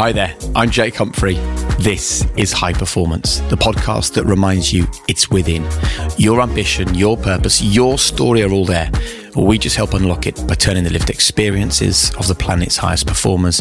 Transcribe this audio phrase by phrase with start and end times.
[0.00, 1.34] Hi there, I'm Jake Humphrey.
[1.78, 5.68] This is High Performance, the podcast that reminds you it's within.
[6.16, 8.90] Your ambition, your purpose, your story are all there.
[9.36, 13.60] We just help unlock it by turning the lived experiences of the planet's highest performers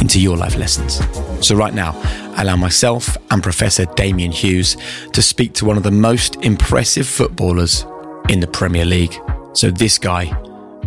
[0.00, 1.00] into your life lessons.
[1.40, 1.92] So, right now,
[2.36, 4.76] allow myself and Professor Damian Hughes
[5.12, 7.86] to speak to one of the most impressive footballers
[8.28, 9.14] in the Premier League.
[9.52, 10.36] So, this guy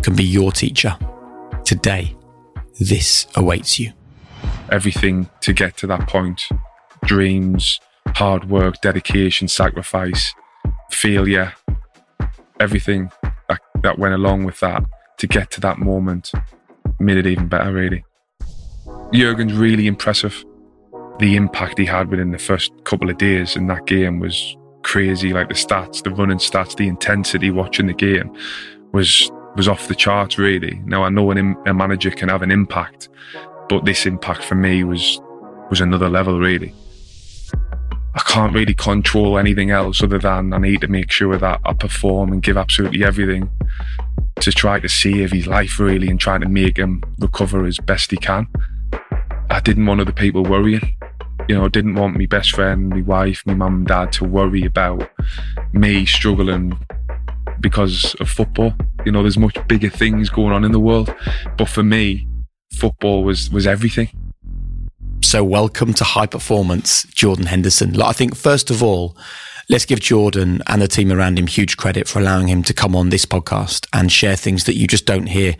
[0.02, 0.94] can be your teacher.
[1.64, 2.14] Today,
[2.78, 3.94] this awaits you
[4.70, 6.42] everything to get to that point
[7.04, 10.34] dreams, hard work, dedication, sacrifice,
[10.90, 11.52] failure,
[12.58, 13.10] everything
[13.48, 14.84] that, that went along with that
[15.18, 16.30] to get to that moment
[16.98, 18.04] made it even better, really.
[19.12, 20.44] Jurgen's really impressive.
[21.18, 25.32] The impact he had within the first couple of days in that game was crazy.
[25.32, 28.34] Like the stats, the running stats, the intensity watching the game
[28.92, 30.80] was was off the charts, really.
[30.84, 33.08] Now I know an, a manager can have an impact,
[33.70, 35.20] but this impact for me was
[35.70, 36.74] was another level really.
[38.16, 41.72] I can't really control anything else other than I need to make sure that I
[41.74, 43.48] perform and give absolutely everything
[44.40, 48.10] to try to save his life really and try to make him recover as best
[48.10, 48.48] he can.
[49.48, 50.96] I didn't want other people worrying.
[51.48, 54.24] You know, I didn't want my best friend, my wife, my mum and dad to
[54.24, 55.08] worry about
[55.72, 56.76] me struggling
[57.60, 58.74] because of football.
[59.06, 61.14] You know, there's much bigger things going on in the world.
[61.56, 62.26] But for me,
[62.72, 64.08] football was was everything.
[65.22, 68.00] So welcome to High Performance, Jordan Henderson.
[68.00, 69.16] I think first of all,
[69.68, 72.96] let's give Jordan and the team around him huge credit for allowing him to come
[72.96, 75.54] on this podcast and share things that you just don't hear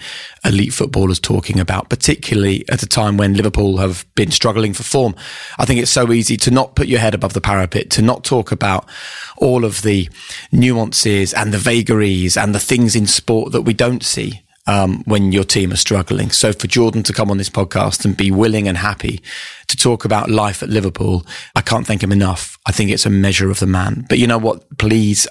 [0.44, 5.14] elite footballers talking about, particularly at a time when Liverpool have been struggling for form.
[5.58, 8.24] I think it's so easy to not put your head above the parapet, to not
[8.24, 8.88] talk about
[9.36, 10.08] all of the
[10.50, 15.32] nuances and the vagaries and the things in sport that we don't see um, when
[15.32, 16.30] your team are struggling.
[16.30, 19.20] So for Jordan to come on this podcast and be willing and happy
[19.68, 22.58] to talk about life at Liverpool, I can't thank him enough.
[22.66, 24.06] I think it's a measure of the man.
[24.08, 24.78] But you know what?
[24.78, 25.26] Please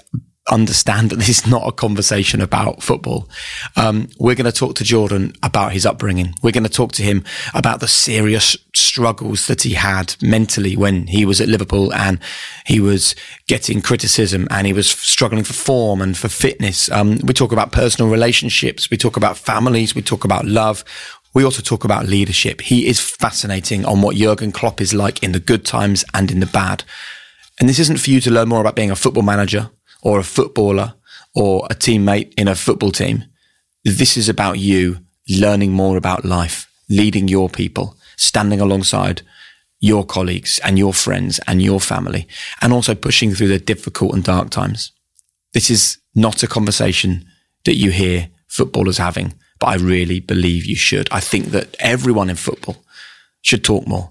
[0.48, 3.28] understand that this is not a conversation about football.
[3.76, 6.34] Um, we're going to talk to Jordan about his upbringing.
[6.42, 7.24] We're going to talk to him
[7.54, 12.18] about the serious struggles that he had mentally when he was at Liverpool and
[12.66, 13.14] he was
[13.46, 16.90] getting criticism and he was struggling for form and for fitness.
[16.90, 18.90] Um, we talk about personal relationships.
[18.90, 19.94] We talk about families.
[19.94, 20.84] We talk about love.
[21.32, 22.62] We also talk about leadership.
[22.62, 26.40] He is fascinating on what Jurgen Klopp is like in the good times and in
[26.40, 26.82] the bad.
[27.60, 29.70] And this isn't for you to learn more about being a football manager
[30.02, 30.94] or a footballer
[31.34, 33.24] or a teammate in a football team.
[33.84, 39.22] This is about you learning more about life, leading your people, standing alongside
[39.78, 42.28] your colleagues and your friends and your family,
[42.60, 44.92] and also pushing through the difficult and dark times.
[45.54, 47.26] This is not a conversation
[47.64, 51.08] that you hear footballers having, but I really believe you should.
[51.10, 52.84] I think that everyone in football
[53.42, 54.10] should talk more.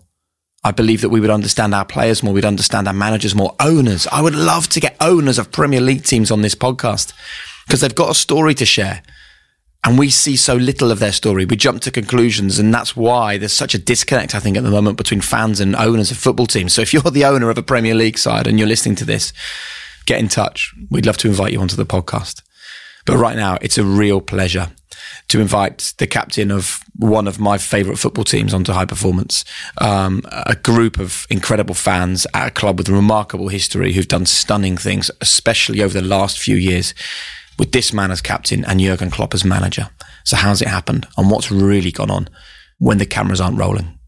[0.63, 2.33] I believe that we would understand our players more.
[2.33, 3.55] We'd understand our managers more.
[3.59, 4.07] Owners.
[4.07, 7.13] I would love to get owners of Premier League teams on this podcast
[7.65, 9.01] because they've got a story to share.
[9.85, 11.45] And we see so little of their story.
[11.45, 12.59] We jump to conclusions.
[12.59, 15.75] And that's why there's such a disconnect, I think, at the moment between fans and
[15.77, 16.73] owners of football teams.
[16.73, 19.31] So if you're the owner of a Premier League side and you're listening to this,
[20.05, 20.73] get in touch.
[20.89, 22.41] We'd love to invite you onto the podcast.
[23.05, 24.71] But right now, it's a real pleasure
[25.29, 29.45] to invite the captain of one of my favorite football teams onto high performance.
[29.79, 34.25] Um, a group of incredible fans at a club with a remarkable history who've done
[34.25, 36.93] stunning things, especially over the last few years
[37.57, 39.89] with this man as captain and Jurgen Klopp as manager.
[40.23, 42.29] So how's it happened and what's really gone on
[42.79, 43.99] when the cameras aren't rolling?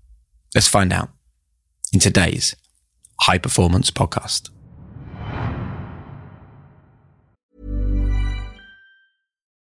[0.55, 1.09] Let's find out
[1.93, 2.55] in today's
[3.21, 4.49] high performance podcast.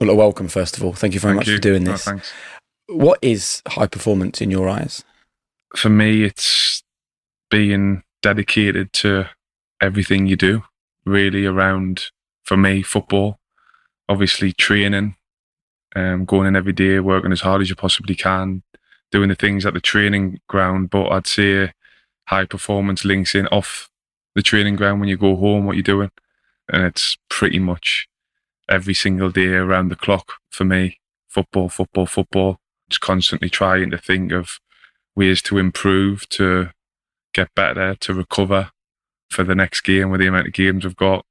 [0.00, 0.94] Well, welcome, first of all.
[0.94, 1.56] Thank you very Thank much you.
[1.56, 2.08] for doing this.
[2.86, 5.04] what is high performance in your eyes?
[5.76, 6.82] For me, it's
[7.50, 9.28] being dedicated to
[9.80, 10.62] everything you do,
[11.04, 12.06] really around,
[12.44, 13.40] for me, football,
[14.08, 15.16] obviously training,
[15.94, 18.62] um, going in every day, working as hard as you possibly can,
[19.12, 20.88] doing the things at the training ground.
[20.88, 21.72] But I'd say
[22.28, 23.90] high performance links in off
[24.34, 26.10] the training ground when you go home, what you're doing.
[26.72, 28.08] And it's pretty much
[28.70, 30.98] every single day around the clock for me.
[31.28, 32.60] Football, football, football.
[32.88, 34.58] Just constantly trying to think of
[35.14, 36.70] ways to improve, to
[37.34, 38.70] get better, to recover
[39.28, 41.24] for the next game with the amount of games I've got.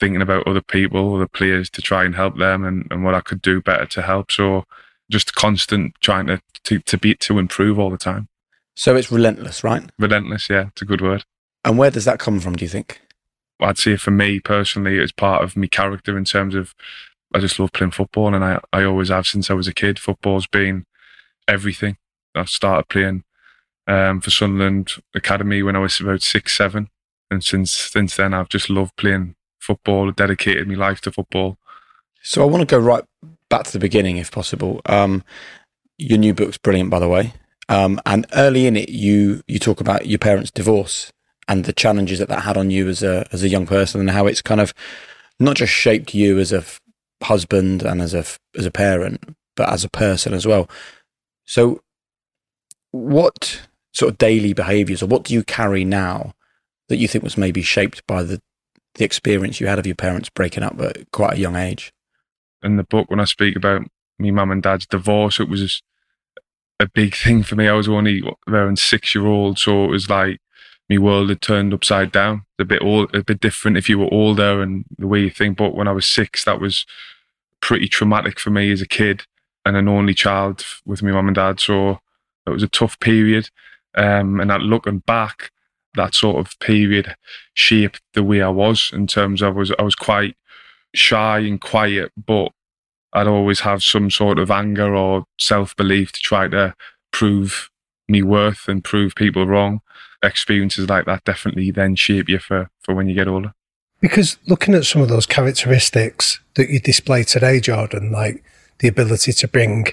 [0.00, 3.20] Thinking about other people, other players to try and help them and, and what I
[3.20, 4.32] could do better to help.
[4.32, 4.64] So
[5.10, 8.28] just constant trying to, to, to beat, to improve all the time.
[8.74, 9.88] So it's relentless, right?
[9.98, 11.24] Relentless, yeah, it's a good word.
[11.64, 13.00] And where does that come from, do you think?
[13.60, 16.74] I'd say for me personally, it's part of my character in terms of
[17.34, 19.98] I just love playing football, and I, I always have since I was a kid.
[19.98, 20.86] Football's been
[21.48, 21.96] everything.
[22.34, 23.24] I started playing
[23.86, 26.90] um, for Sunderland Academy when I was about six, seven,
[27.30, 30.10] and since since then I've just loved playing football.
[30.12, 31.58] Dedicated my life to football.
[32.22, 33.04] So I want to go right
[33.48, 34.80] back to the beginning, if possible.
[34.86, 35.24] Um,
[35.98, 37.34] your new book's brilliant, by the way.
[37.68, 41.12] Um, and early in it, you you talk about your parents' divorce
[41.48, 44.10] and the challenges that that had on you as a as a young person, and
[44.10, 44.74] how it's kind of
[45.38, 46.80] not just shaped you as a f-
[47.22, 50.68] husband and as a f- as a parent, but as a person as well.
[51.44, 51.82] So,
[52.90, 53.62] what
[53.92, 56.34] sort of daily behaviours, or what do you carry now
[56.88, 58.40] that you think was maybe shaped by the
[58.94, 61.92] the experience you had of your parents breaking up at quite a young age?
[62.64, 63.82] in the book when I speak about
[64.18, 65.82] me mum and dad's divorce, it was
[66.80, 67.68] a big thing for me.
[67.68, 70.38] I was only around six year old, so it was like
[70.88, 72.42] my world had turned upside down.
[72.58, 75.56] A bit all a bit different if you were older and the way you think.
[75.56, 76.86] But when I was six, that was
[77.60, 79.22] pretty traumatic for me as a kid
[79.64, 81.60] and an only child with my mum and dad.
[81.60, 82.00] So
[82.46, 83.48] it was a tough period.
[83.94, 85.50] Um, and that looking back,
[85.94, 87.14] that sort of period
[87.54, 90.36] shaped the way I was in terms of I was I was quite
[90.94, 92.50] shy and quiet, but
[93.12, 96.74] I'd always have some sort of anger or self belief to try to
[97.12, 97.70] prove
[98.08, 99.80] me worth and prove people wrong.
[100.24, 103.52] Experiences like that definitely then shape you for, for when you get older.
[104.00, 108.44] Because looking at some of those characteristics that you display today, Jordan, like
[108.78, 109.86] the ability to bring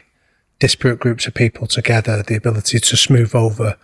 [0.60, 3.78] disparate groups of people together, the ability to smooth over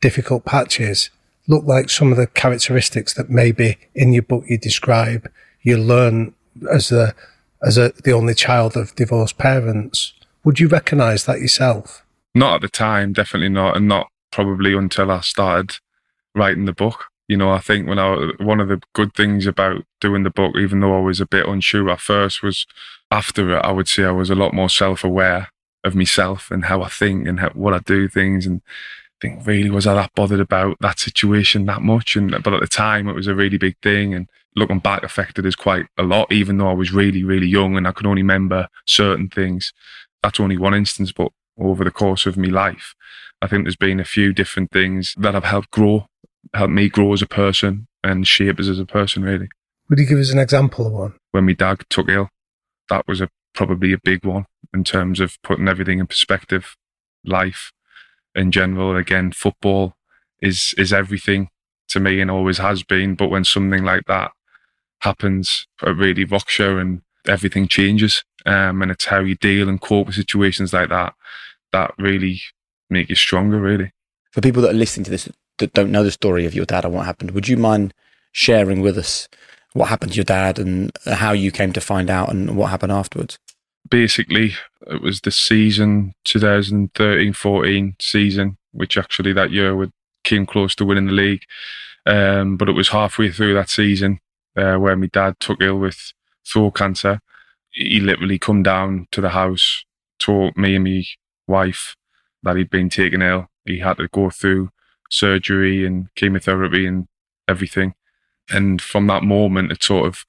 [0.00, 1.10] difficult patches,
[1.46, 5.30] look like some of the characteristics that maybe in your book you describe
[5.62, 6.34] you learn
[6.70, 7.14] as the
[7.62, 10.12] as a, the only child of divorced parents.
[10.44, 12.04] Would you recognise that yourself?
[12.34, 15.78] Not at the time, definitely not, and not probably until I started
[16.34, 17.06] writing the book.
[17.28, 20.56] You know, I think when I one of the good things about doing the book,
[20.56, 22.66] even though I was a bit unsure at first, was
[23.10, 25.48] after it, I would say I was a lot more self aware
[25.84, 28.46] of myself and how I think and how, what I do things.
[28.46, 28.62] And
[29.24, 32.16] think really was I that bothered about that situation that much?
[32.16, 34.14] And but at the time it was a really big thing.
[34.14, 37.76] And looking back affected us quite a lot even though I was really really young
[37.76, 39.72] and I could only remember certain things.
[40.22, 42.94] That's only one instance but over the course of my life
[43.40, 46.06] I think there's been a few different things that have helped grow
[46.52, 49.48] helped me grow as a person and shape us as a person really.
[49.88, 51.14] Would you give us an example of one?
[51.32, 52.28] when my dad took ill
[52.88, 56.76] that was a probably a big one in terms of putting everything in perspective.
[57.24, 57.72] Life
[58.34, 59.94] in general again football
[60.42, 61.48] is is everything
[61.88, 63.14] to me and always has been.
[63.14, 64.32] But when something like that
[65.00, 69.80] happens it really rocks you and everything changes um, and it's how you deal and
[69.80, 71.14] cope with situations like that
[71.72, 72.40] that really
[72.90, 73.92] make you stronger really.
[74.32, 76.84] For people that are listening to this that don't know the story of your dad
[76.84, 77.94] and what happened, would you mind
[78.32, 79.28] sharing with us
[79.72, 82.92] what happened to your dad and how you came to find out and what happened
[82.92, 83.38] afterwards?
[83.90, 84.54] basically
[84.86, 89.90] it was the season 2013-14 season which actually that year we
[90.24, 91.42] came close to winning the league.
[92.06, 94.18] Um, but it was halfway through that season
[94.56, 96.12] uh, where my dad took ill with
[96.46, 97.20] throat cancer.
[97.70, 99.84] He literally come down to the house
[100.18, 101.04] told me and my
[101.46, 101.96] wife
[102.42, 103.48] that he'd been taken ill.
[103.64, 104.70] He had to go through
[105.10, 107.06] surgery and chemotherapy and
[107.48, 107.94] everything.
[108.50, 110.24] And from that moment, it sort of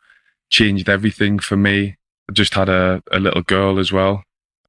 [0.50, 1.98] changed everything for me.
[2.29, 4.24] I just had a, a little girl as well,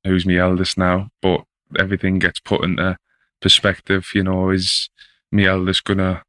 [0.05, 1.45] who's my eldest now, but
[1.79, 2.97] everything gets put into
[3.41, 4.09] perspective.
[4.15, 4.91] You know, is
[5.31, 6.23] my eldest gonna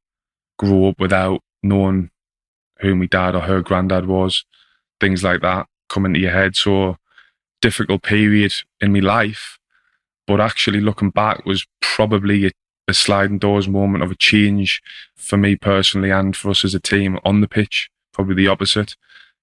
[0.57, 2.11] grow up without knowing
[2.79, 4.45] who my dad or her granddad was?
[4.99, 6.55] Things like that come into your head.
[6.55, 6.97] So
[7.61, 9.57] difficult period in my life,
[10.25, 12.51] but actually looking back was probably a,
[12.87, 14.81] a sliding doors moment of a change
[15.15, 17.89] for me personally and for us as a team on the pitch.
[18.13, 18.95] Probably the opposite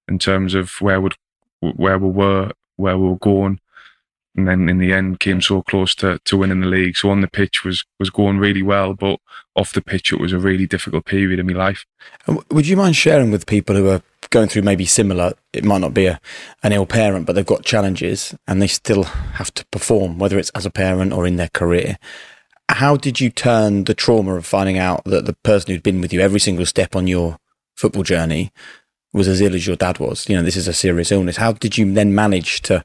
[0.07, 1.15] in terms of where would
[1.61, 3.59] where we were, where we were going,
[4.35, 6.97] and then in the end came so close to, to winning the league.
[6.97, 9.19] So on the pitch was was going really well, but
[9.55, 11.85] off the pitch it was a really difficult period in my life.
[12.51, 15.33] Would you mind sharing with people who are going through maybe similar?
[15.53, 16.19] It might not be a,
[16.63, 20.49] an ill parent, but they've got challenges and they still have to perform, whether it's
[20.51, 21.97] as a parent or in their career.
[22.75, 26.11] How did you turn the trauma of finding out that the person who'd been with
[26.11, 27.37] you every single step on your
[27.77, 28.51] football journey
[29.13, 30.27] was as ill as your dad was?
[30.27, 31.37] You know, this is a serious illness.
[31.37, 32.83] How did you then manage to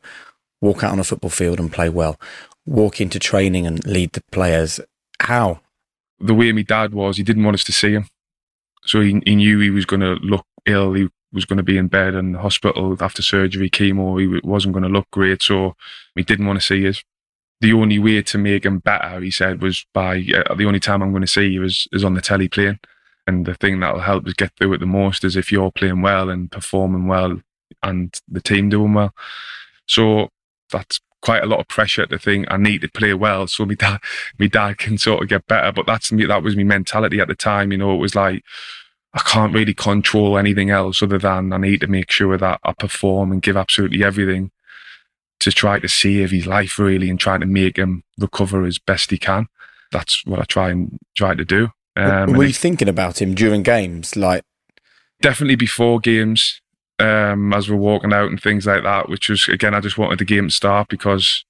[0.60, 2.20] walk out on a football field and play well,
[2.64, 4.78] walk into training and lead the players?
[5.18, 5.60] How?
[6.20, 8.06] The way my dad was, he didn't want us to see him.
[8.84, 10.92] So he, he knew he was going to look ill.
[10.92, 14.20] He was going to be in bed in the hospital after surgery, chemo.
[14.20, 15.42] He wasn't going to look great.
[15.42, 15.74] So
[16.14, 17.02] he didn't want to see us
[17.60, 21.02] the only way to make him better, he said, was by uh, the only time
[21.02, 22.78] I'm going to see you is, is on the telly playing.
[23.26, 26.02] And the thing that'll help us get through it the most is if you're playing
[26.02, 27.40] well and performing well
[27.82, 29.14] and the team doing well.
[29.86, 30.30] So
[30.72, 33.74] that's quite a lot of pressure to think I need to play well so my
[33.78, 34.00] dad,
[34.38, 35.70] my dad can sort of get better.
[35.70, 37.72] But that's me, that was my mentality at the time.
[37.72, 38.42] You know, it was like,
[39.12, 42.72] I can't really control anything else other than I need to make sure that I
[42.72, 44.50] perform and give absolutely everything
[45.40, 49.10] to try to save his life really and trying to make him recover as best
[49.10, 49.48] he can.
[49.90, 51.70] That's what I try and try to do.
[51.96, 54.16] Um, were you thinking about him during games?
[54.16, 54.44] Like
[55.20, 56.60] definitely before games,
[56.98, 59.08] um, as we're walking out and things like that.
[59.08, 61.44] Which was again, I just wanted the game to start because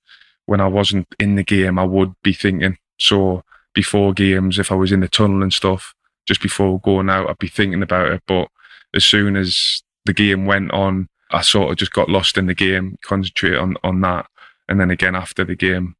[0.47, 2.79] when I wasn't in the game, I would be thinking.
[2.99, 3.43] So
[3.75, 5.95] before games, if I was in the tunnel and stuff,
[6.27, 8.23] just before going out, I'd be thinking about it.
[8.27, 8.49] But
[8.95, 12.55] as soon as the game went on, I sort of just got lost in the
[12.55, 14.27] game, concentrate on on that,
[14.69, 15.97] and then again after the game,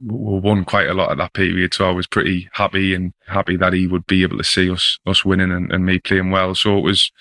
[0.00, 1.74] we won quite a lot at that period.
[1.74, 4.98] So I was pretty happy and happy that he would be able to see us
[5.06, 6.54] us winning and, and me playing well.
[6.54, 7.12] So it was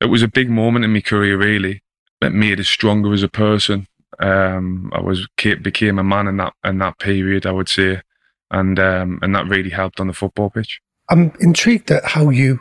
[0.00, 1.36] it was a big moment in my career.
[1.36, 1.82] Really,
[2.20, 3.86] it made us stronger as a person.
[4.18, 7.46] Um, I was became a man in that in that period.
[7.46, 8.02] I would say,
[8.50, 10.80] and um, and that really helped on the football pitch.
[11.08, 12.60] I'm intrigued at how you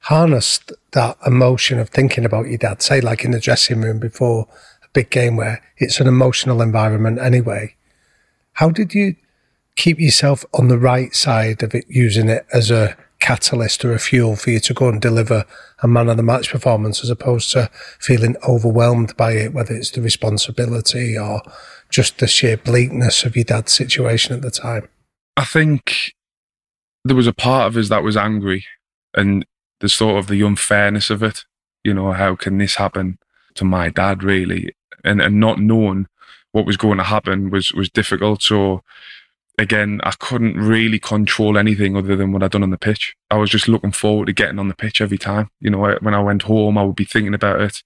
[0.00, 4.48] harnessed that emotion of thinking about your dad, say like in the dressing room before
[4.82, 7.74] a big game where it's an emotional environment anyway.
[8.54, 9.16] How did you
[9.76, 13.98] keep yourself on the right side of it, using it as a catalyst or a
[13.98, 15.44] fuel for you to go and deliver
[15.82, 19.90] a man of the match performance as opposed to feeling overwhelmed by it, whether it's
[19.90, 21.42] the responsibility or
[21.90, 24.88] just the sheer bleakness of your dad's situation at the time?
[25.36, 26.12] I think
[27.04, 28.64] there was a part of us that was angry
[29.14, 29.44] and
[29.80, 31.44] the sort of the unfairness of it.
[31.84, 33.18] You know, how can this happen
[33.54, 34.74] to my dad really?
[35.04, 36.06] And and not knowing
[36.52, 38.42] what was going to happen was was difficult.
[38.42, 38.82] So
[39.58, 43.16] again, I couldn't really control anything other than what I'd done on the pitch.
[43.30, 45.50] I was just looking forward to getting on the pitch every time.
[45.60, 47.82] You know, when I went home, I would be thinking about it.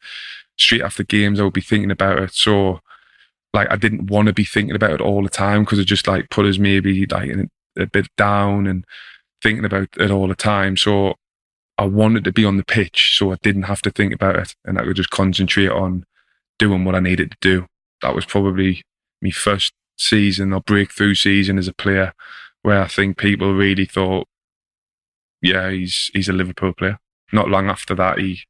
[0.59, 2.35] Straight after games, I would be thinking about it.
[2.35, 2.81] So,
[3.55, 6.07] like, I didn't want to be thinking about it all the time because it just
[6.07, 7.31] like put us maybe like
[7.79, 8.85] a bit down and
[9.43, 10.77] thinking about it all the time.
[10.77, 11.15] So
[11.83, 14.55] I wanted to be on the pitch so I didn't have to think about it
[14.65, 16.05] and I could just concentrate on
[16.57, 17.67] doing what I needed to do.
[18.03, 18.83] That was probably
[19.21, 22.13] my first season or breakthrough season as a player
[22.63, 24.29] where I think people really thought,
[25.41, 27.01] yeah, he's he's a Liverpool player.
[27.33, 28.43] Not long after that, he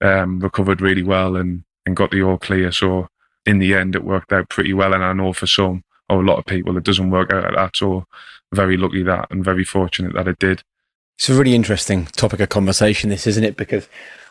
[0.00, 2.72] um, recovered really well and, and got the all clear.
[2.72, 3.06] So
[3.46, 4.94] in the end, it worked out pretty well.
[4.94, 7.54] And I know for some, or a lot of people, it doesn't work out like
[7.54, 7.76] that.
[7.76, 8.06] So
[8.52, 10.64] very lucky that and very fortunate that it did.
[11.16, 13.56] It's a really interesting topic of conversation, this, isn't it?
[13.56, 13.88] Because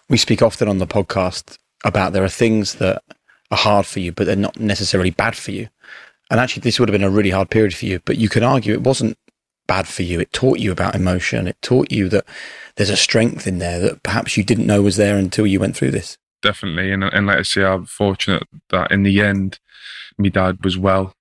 [0.10, 3.02] we speak often on the podcast about there are things that
[3.52, 5.70] are hard for you, but they're not necessarily bad for you.
[6.30, 8.44] And actually, this would have been a really hard period for you, but you can
[8.44, 9.18] argue it wasn't
[9.68, 10.20] bad for you.
[10.20, 11.48] It taught you about emotion.
[11.48, 12.25] It taught you that
[12.75, 15.75] there's a strength in there that perhaps you didn't know was there until you went
[15.75, 16.18] through this.
[16.42, 16.92] Definitely.
[16.92, 19.60] And, and like I say, I'm fortunate that in the end,
[20.18, 21.13] my dad was well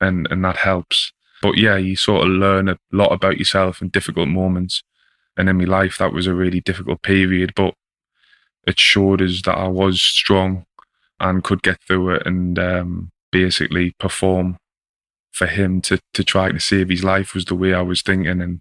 [0.00, 1.12] and, and that helps.
[1.40, 4.82] But yeah, you sort of learn a lot about yourself in difficult moments
[5.36, 7.74] and in my life that was a really difficult period but
[8.66, 10.66] it showed us that I was strong
[11.20, 14.58] and could get through it and um, basically perform
[15.30, 18.40] for him to to try to save his life was the way I was thinking
[18.40, 18.60] and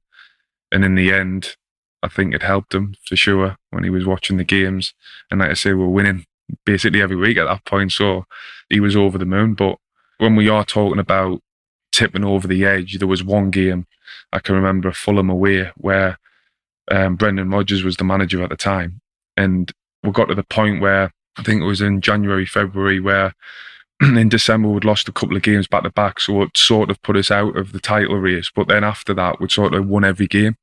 [0.72, 1.56] and in the end,
[2.04, 4.94] I think it helped him for sure when he was watching the games.
[5.32, 6.26] And like I say, we're winning
[6.66, 7.92] basically every week at that point.
[7.94, 8.26] So
[8.70, 9.54] he was over the moon.
[9.54, 9.78] But
[10.18, 11.42] when we are talking about
[11.92, 13.88] tipping over the edge, there was one game
[14.34, 16.20] I can remember Fulham away where
[16.92, 19.02] um, Brendan Rodgers was the manager at the time.
[19.38, 19.72] And
[20.04, 23.34] we got to the point where I think it was in January, February, where
[24.02, 26.20] in December we'd lost a couple of games back to back.
[26.20, 28.52] So it sort of put us out of the title race.
[28.54, 30.56] But then after that, we'd sort of won every game.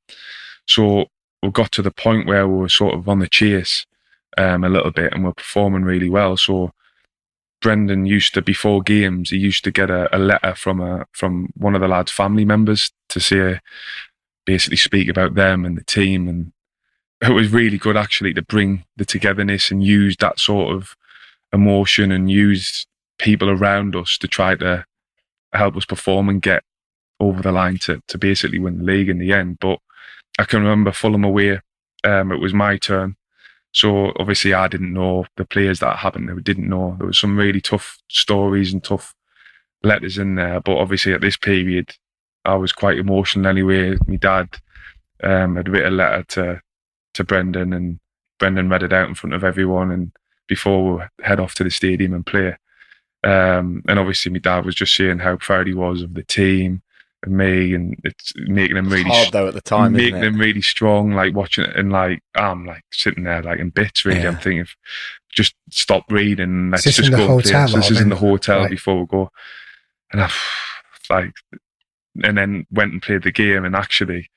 [0.67, 1.05] So
[1.41, 3.85] we got to the point where we were sort of on the chase
[4.37, 6.37] um, a little bit and we're performing really well.
[6.37, 6.71] So
[7.61, 11.49] Brendan used to before games, he used to get a, a letter from a from
[11.55, 13.59] one of the lads' family members to say
[14.45, 16.51] basically speak about them and the team and
[17.21, 20.95] it was really good actually to bring the togetherness and use that sort of
[21.53, 22.85] emotion and use
[23.17, 24.85] people around us to try to
[25.53, 26.63] help us perform and get
[27.19, 29.57] over the line to, to basically win the league in the end.
[29.59, 29.79] But
[30.37, 31.61] I can remember Fulham away.
[32.03, 33.15] Um, it was my turn.
[33.71, 36.29] So obviously I didn't know the players that happened.
[36.29, 39.15] They didn't know there was some really tough stories and tough
[39.81, 40.59] letters in there.
[40.59, 41.95] But obviously at this period,
[42.45, 43.97] I was quite emotional anyway.
[44.07, 44.57] My dad
[45.23, 46.61] um, had written a letter to
[47.15, 47.99] to Brendan, and
[48.39, 49.91] Brendan read it out in front of everyone.
[49.91, 50.11] And
[50.47, 52.55] before we head off to the stadium and play,
[53.23, 56.81] um, and obviously my dad was just saying how proud he was of the team
[57.23, 60.61] and me, and it's making them really hard though at the time, making them really
[60.61, 61.11] strong.
[61.11, 64.05] Like watching it, and like I'm like sitting there like in bits.
[64.05, 64.29] Really, Yeah.
[64.29, 64.67] I'm thinking,
[65.31, 66.71] just stop reading.
[66.71, 68.69] Let's this just go hotel this is in the hotel right.
[68.69, 69.29] before we go,
[70.11, 70.31] and I
[71.09, 71.33] like,
[72.23, 74.29] and then went and played the game, and actually,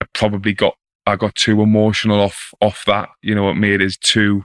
[0.00, 0.76] I probably got.
[1.06, 3.08] I got too emotional off off that.
[3.22, 4.44] You know, it made us too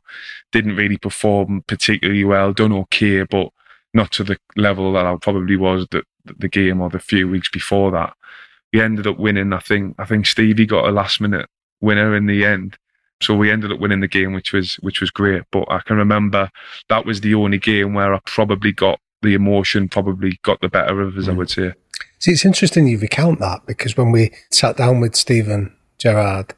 [0.54, 2.54] didn't really perform particularly well.
[2.54, 3.50] Done okay, but
[3.94, 7.50] not to the level that I probably was the the game or the few weeks
[7.50, 8.14] before that.
[8.72, 9.54] We ended up winning.
[9.54, 11.48] I think I think Stevie got a last minute
[11.82, 12.78] winner in the end.
[13.22, 15.44] So we ended up winning the game, which was which was great.
[15.52, 16.50] But I can remember
[16.90, 21.02] that was the only game where I probably got the emotion, probably got the better
[21.02, 21.28] of us.
[21.28, 21.38] I mm.
[21.38, 21.74] would say.
[22.24, 26.54] See, it's interesting you recount that because when we sat down with Steven Gerrard,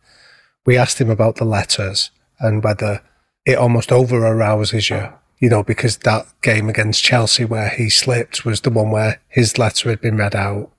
[0.64, 3.02] we asked him about the letters and whether
[3.48, 8.46] it almost over arouses you, you know, because that game against Chelsea where he slipped
[8.46, 10.70] was the one where his letter had been read out.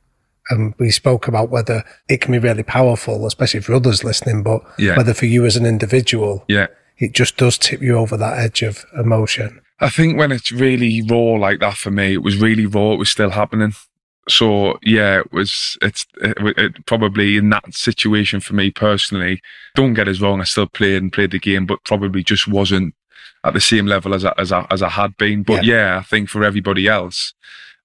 [0.50, 4.60] And we spoke about whether it can be really powerful, especially for others listening, but
[4.78, 4.96] Yeah.
[4.96, 6.68] whether for you as an individual, Yeah.
[6.96, 9.62] it just does tip you over that edge of emotion.
[9.80, 12.92] I think when it's really raw like that for me, it was really raw.
[12.92, 13.74] It was still happening.
[14.28, 15.78] So yeah, it was.
[15.82, 19.40] It's it, it, probably in that situation for me personally.
[19.74, 20.40] Don't get us wrong.
[20.40, 22.94] I still played and played the game, but probably just wasn't
[23.44, 25.42] at the same level as I, as I, as I had been.
[25.42, 25.98] But yeah.
[25.98, 27.34] I think for everybody else,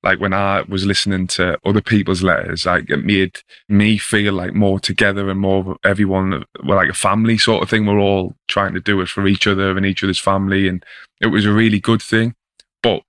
[0.04, 4.54] like when I was listening to other people's letters, like it made me feel like
[4.54, 7.86] more together and more everyone, were like a family sort of thing.
[7.86, 10.84] We're all trying to do it for each other and each other's family, and
[11.22, 12.34] it was a really good thing.
[12.82, 13.04] But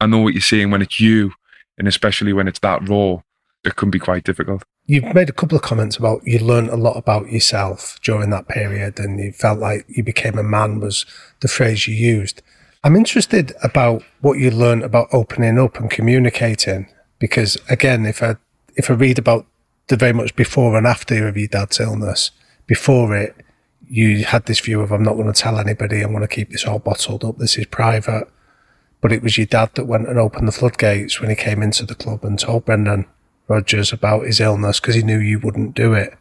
[0.00, 1.32] I know what you're saying when it's you,
[1.78, 3.20] and especially when it's that raw,
[3.64, 4.64] it can be quite difficult.
[4.86, 8.48] You've made a couple of comments about you learned a lot about yourself during that
[8.48, 11.04] period and you felt like you became a man was
[11.40, 12.42] the phrase you used.
[12.82, 16.88] I'm interested about what you learned about opening up and communicating
[17.18, 18.36] because again, if I
[18.76, 19.46] if I read about
[19.88, 22.30] the very much before and after of your dad's illness,
[22.66, 23.34] before it,
[23.88, 26.50] you had this view of I'm not going to tell anybody, I'm going to keep
[26.50, 28.28] this all bottled up, this is private.
[29.00, 31.86] But it was your dad that went and opened the floodgates when he came into
[31.86, 33.06] the club and told Brendan
[33.46, 36.14] Rodgers about his illness because he knew you wouldn't do it.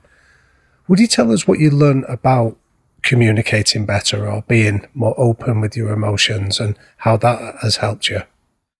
[0.87, 2.57] Would you tell us what you learned about
[3.01, 8.21] communicating better or being more open with your emotions and how that has helped you?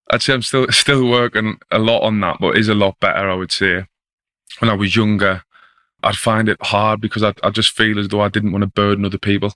[0.09, 2.99] I'd say I'm still still working a lot on that, but it is a lot
[2.99, 3.29] better.
[3.29, 3.85] I would say.
[4.59, 5.43] When I was younger,
[6.01, 8.67] I'd find it hard because I I just feel as though I didn't want to
[8.67, 9.53] burden other people,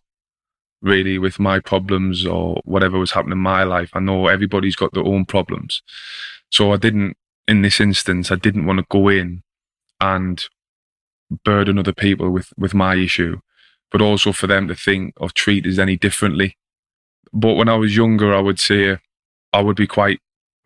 [0.82, 3.89] really, with my problems or whatever was happening in my life.
[3.94, 5.82] I know everybody's got their own problems,
[6.50, 7.17] so I didn't.
[7.48, 9.44] In this instance, I didn't want to go in
[10.00, 10.46] and
[11.44, 13.39] burden other people with with my issue,
[13.91, 16.58] but also for them to think or treat us any differently.
[17.34, 18.98] But when I was younger, I would say
[19.54, 20.20] I would be quite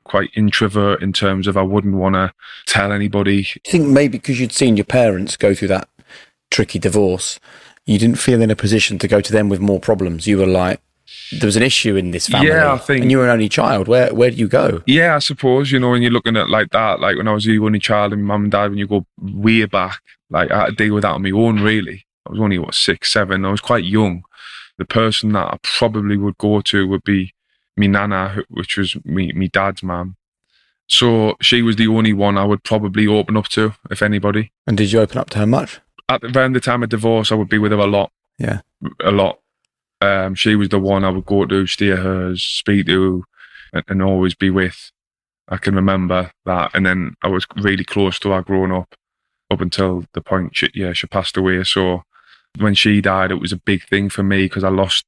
[0.03, 2.33] quite introvert in terms of I wouldn't want to
[2.67, 3.37] tell anybody.
[3.37, 5.89] You think maybe because you'd seen your parents go through that
[6.51, 7.39] tricky divorce,
[7.85, 10.27] you didn't feel in a position to go to them with more problems?
[10.27, 10.79] You were like,
[11.31, 12.47] there was an issue in this family.
[12.49, 13.87] Yeah, I think- And you were an only child.
[13.87, 14.81] Where where do you go?
[14.87, 17.47] Yeah, I suppose you know when you're looking at like that, like when I was
[17.47, 20.65] a only child and mum and dad, when you go way back, like I had
[20.69, 21.59] to deal with that on my own.
[21.61, 23.45] Really, I was only what six, seven.
[23.45, 24.23] I was quite young.
[24.77, 27.33] The person that I probably would go to would be
[27.77, 30.15] me nana, which was me me dad's mum.
[30.87, 34.51] So she was the only one I would probably open up to, if anybody.
[34.67, 35.79] And did you open up to her much?
[36.09, 38.11] At around the time of divorce, I would be with her a lot.
[38.37, 38.61] Yeah.
[39.03, 39.39] a lot.
[40.01, 43.23] Um, she was the one I would go to, steer her, speak to,
[43.73, 44.91] and, and always be with.
[45.47, 48.95] I can remember that, and then I was really close to her growing up,
[49.51, 51.63] up until the point she, yeah she passed away.
[51.63, 52.03] So
[52.57, 55.05] when she died, it was a big thing for me because I lost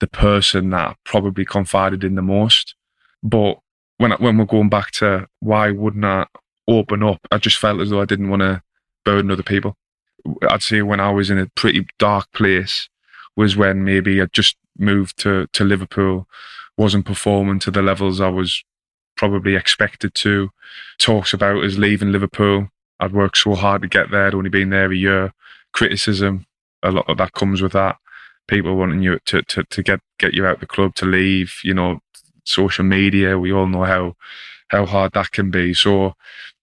[0.00, 2.74] the person that I probably confided in the most.
[3.22, 3.58] But
[3.98, 6.26] when I, when we're going back to why wouldn't I
[6.66, 8.62] open up, I just felt as though I didn't want to
[9.04, 9.76] burden other people.
[10.48, 12.88] I'd say when I was in a pretty dark place
[13.36, 16.26] was when maybe I just moved to to Liverpool,
[16.76, 18.64] wasn't performing to the levels I was
[19.16, 20.50] probably expected to.
[20.98, 22.68] Talks about us leaving Liverpool.
[23.00, 24.26] I'd worked so hard to get there.
[24.26, 25.32] I'd only been there a year.
[25.72, 26.46] Criticism,
[26.82, 27.96] a lot of that comes with that.
[28.46, 31.74] People wanting you to, to, to get, get you out the club to leave, you
[31.74, 32.00] know,
[32.44, 33.38] social media.
[33.38, 34.16] We all know how,
[34.68, 35.74] how hard that can be.
[35.74, 36.14] So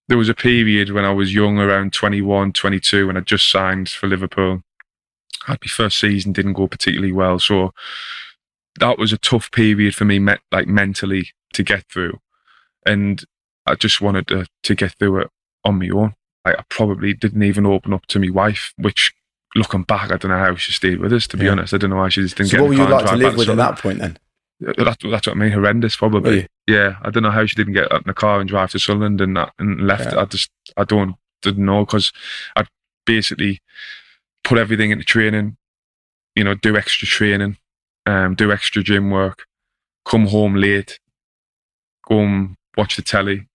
[0.08, 3.88] there was a period when I was young, around 21, 22, when I just signed
[3.88, 4.62] for Liverpool.
[5.46, 7.38] I had my first season didn't go particularly well.
[7.38, 7.72] So
[8.80, 12.18] that was a tough period for me, met, like mentally to get through.
[12.84, 13.24] And
[13.66, 15.30] I just wanted to, to get through it
[15.64, 16.14] on my own.
[16.44, 19.12] I probably didn't even open up to my wife, which
[19.56, 21.52] looking back, I don't know how she stayed with us, to be Yeah.
[21.52, 21.74] honest.
[21.74, 23.36] I don't know why she just didn't So get what would you like to live
[23.36, 24.18] with at that point then?
[24.60, 26.30] That's, that's what I mean, horrendous probably.
[26.30, 26.48] Really?
[26.66, 29.20] Yeah, I don't know how she didn't get in the car and drive to Sunderland
[29.20, 30.12] and, that, and left.
[30.12, 30.20] Yeah.
[30.20, 32.12] I just, I don't, didn't know because
[32.56, 32.68] I'd
[33.04, 33.60] basically
[34.44, 35.56] put everything into training,
[36.34, 37.58] you know, do extra training,
[38.06, 39.44] um, do extra gym work,
[40.04, 40.98] come home late,
[42.08, 43.48] go and watch the telly,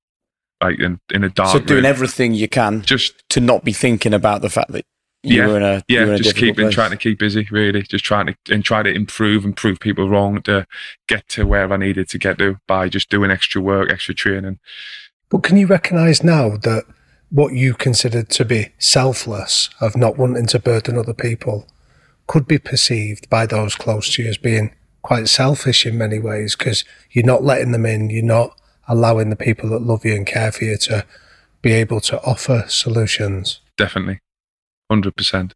[0.61, 1.85] like in, in a dark So doing room.
[1.85, 4.85] everything you can just to not be thinking about the fact that
[5.23, 6.73] Yeah, were in a you yeah, were in a just keeping place.
[6.73, 10.09] trying to keep busy, really, just trying to and try to improve and prove people
[10.09, 10.65] wrong to
[11.07, 14.59] get to where I needed to get to by just doing extra work, extra training.
[15.29, 16.85] But can you recognise now that
[17.29, 21.65] what you considered to be selfless of not wanting to burden other people
[22.27, 26.55] could be perceived by those close to you as being quite selfish in many ways
[26.55, 30.27] because you're not letting them in, you're not allowing the people that love you and
[30.27, 31.05] care for you to
[31.61, 33.61] be able to offer solutions.
[33.77, 34.19] Definitely,
[34.91, 35.53] hundred percent.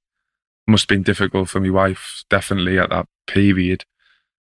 [0.68, 3.84] Must have been difficult for my wife, definitely at that period.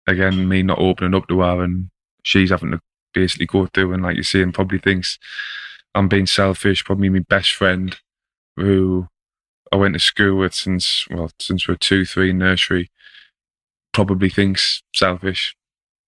[0.07, 1.89] Again, me not opening up to her, and
[2.23, 2.79] she's having to
[3.13, 5.19] basically go through and, like you're saying, probably thinks
[5.95, 6.85] I'm being selfish.
[6.85, 7.97] Probably my best friend,
[8.55, 9.07] who
[9.71, 12.91] I went to school with since well, since we we're two, three nursery,
[13.93, 15.55] probably thinks selfish.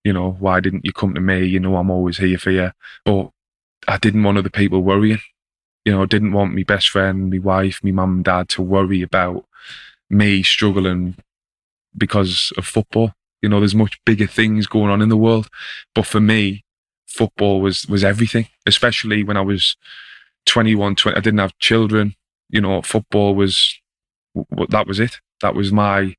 [0.04, 1.44] You know, why didn't you come to me?
[1.44, 2.70] You know, I'm always here for you.
[3.04, 3.30] But
[3.88, 5.18] I didn't want other people worrying
[5.86, 9.02] you know, didn't want my best friend, my wife, my mum and dad to worry
[9.02, 9.46] about
[10.10, 11.14] me struggling
[11.96, 13.12] because of football.
[13.40, 15.48] You know, there's much bigger things going on in the world.
[15.94, 16.64] But for me,
[17.06, 19.76] football was, was everything, especially when I was
[20.46, 21.16] 21, 20.
[21.16, 22.16] I didn't have children.
[22.50, 23.72] You know, football was,
[24.70, 25.20] that was it.
[25.40, 26.16] That was my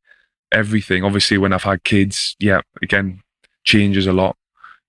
[0.49, 1.03] everything.
[1.03, 3.21] Obviously, when I've had kids, yeah, again,
[3.65, 4.37] changes a lot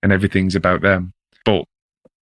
[0.01, 1.11] and everything's about them.
[1.43, 1.65] But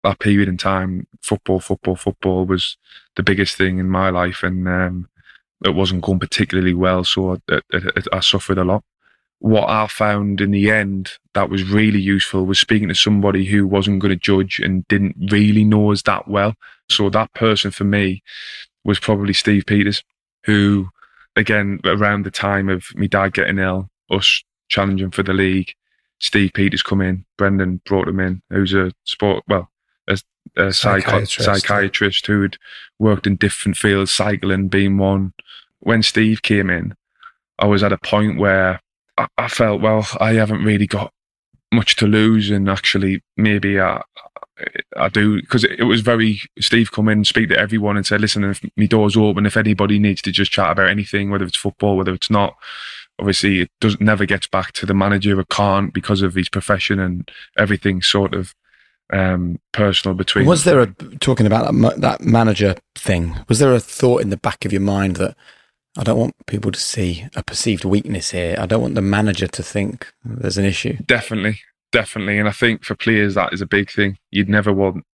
[0.05, 2.77] that period in time, football, football, football was
[3.17, 5.09] the biggest thing in my life, and um,
[5.65, 7.81] it wasn't going particularly well, so I, I,
[8.15, 8.83] I suffered a lot.
[9.41, 13.67] What I found in the end that was really useful was speaking to somebody who
[13.67, 16.55] wasn't going to judge and didn't really know us that well.
[16.91, 18.23] So that person for me
[18.85, 20.03] was probably Steve Peters,
[20.45, 20.89] who,
[21.37, 25.73] again, around the time of me dad getting ill, us challenging for the league,
[26.19, 27.25] Steve Peters come in.
[27.39, 29.70] Brendan brought him in, who's a sport, well,
[30.57, 31.45] a, Psychiatrist.
[31.45, 32.59] psychiatrist who'd
[32.99, 35.33] worked in different fields, cycling being one.
[35.81, 36.95] When Steve came in,
[37.59, 38.81] I was at a point where
[39.17, 41.13] I, I felt, well, I haven't really got
[41.73, 44.03] much to lose, and actually, maybe I,
[44.97, 48.19] I do because it, it was very Steve come in, speak to everyone, and say,
[48.19, 51.57] listen, if my door's open, if anybody needs to just chat about anything, whether it's
[51.57, 52.57] football, whether it's not,
[53.19, 56.99] obviously it doesn't never gets back to the manager or can't because of his profession
[56.99, 58.55] and everything sort of
[59.13, 60.87] um personal between Was there a
[61.21, 63.37] talking about that, that manager thing?
[63.49, 65.37] Was there a thought in the back of your mind that
[65.99, 68.55] I don't want people to see a perceived weakness here.
[68.59, 70.97] I don't want the manager to think there's an issue.
[71.07, 71.61] definitely
[71.93, 75.05] definitely and i think for players that is a big thing you'd never want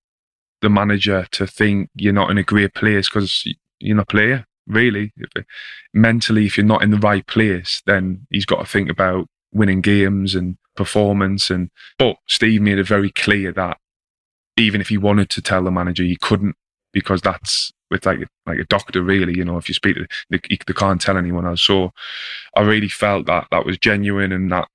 [0.61, 3.45] the manager to think you're not in a great place because
[3.79, 5.45] you're not a player really If-
[5.95, 9.81] mentally if you're not in the right place then he's got to think about winning
[9.81, 13.79] games and performance and but steve made it very clear that
[14.57, 16.57] even if he wanted to tell the manager he couldn't
[16.93, 20.41] because that's it's like like a doctor really you know if you speak to they,
[20.49, 21.93] they can't tell anyone else so
[22.57, 24.67] i really felt that that was genuine and that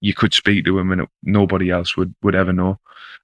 [0.00, 2.78] you could speak to him and it, nobody else would would ever know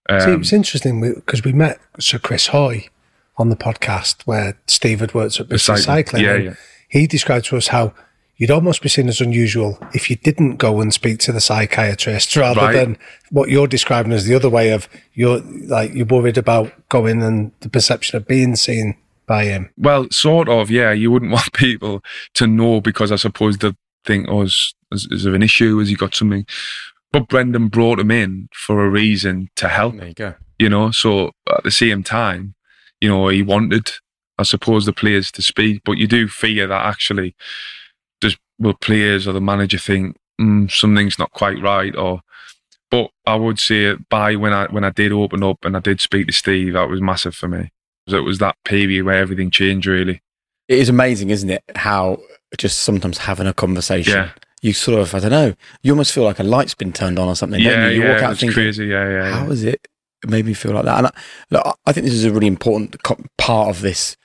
[0.09, 2.89] um, See, it was interesting because we met Sir Chris Hoy
[3.37, 6.25] on the podcast where Steve had worked at British cycling, Cycling.
[6.25, 6.55] yeah, yeah.
[6.89, 7.93] he described to us how
[8.37, 12.37] you'd almost be seen as unusual if you didn't go and speak to the psychiatrist
[12.37, 12.73] rather Right.
[12.75, 12.99] than
[13.31, 17.53] what you're describing as the other way of you're like you're worried about going and
[17.61, 18.97] the perception of being seen
[19.27, 19.71] by him.
[19.77, 20.93] Well, sort of, yeah.
[20.93, 22.03] You wouldn't want people
[22.35, 25.79] to know because I suppose they'd think, oh, is, is, is there an issue?
[25.79, 26.47] Has he got something?
[27.13, 30.35] But Brendan brought him in for a reason to help, There you go.
[30.59, 30.91] you know.
[30.93, 32.55] So at the same time,
[33.01, 33.91] you know, he wanted,
[34.39, 35.83] I suppose, the players to speak.
[35.85, 37.35] But you do fear that actually, does
[38.59, 41.95] will players or the manager think mm, something's not quite right?
[41.97, 42.21] Or,
[42.91, 46.01] but I would say by when I when I did open up and I did
[46.01, 47.71] speak to Steve, that was massive for me.
[48.09, 50.23] So It was that period where everything changed really.
[50.69, 51.63] It is amazing, isn't it?
[51.75, 52.19] How
[52.57, 54.31] just sometimes having a conversation, Yeah.
[54.63, 57.29] you sort of, I don't know, you almost feel like a light's been turned on
[57.29, 57.63] or something.
[57.63, 57.97] don't Yeah, you?
[57.97, 58.87] you yeah, walk out it's thinking, crazy.
[58.87, 59.51] Yeah, yeah, how yeah.
[59.53, 59.89] is it?
[60.25, 60.99] It made me feel like that.
[60.99, 61.11] And I,
[61.51, 62.97] look, I think this is a really important
[63.37, 64.17] part of this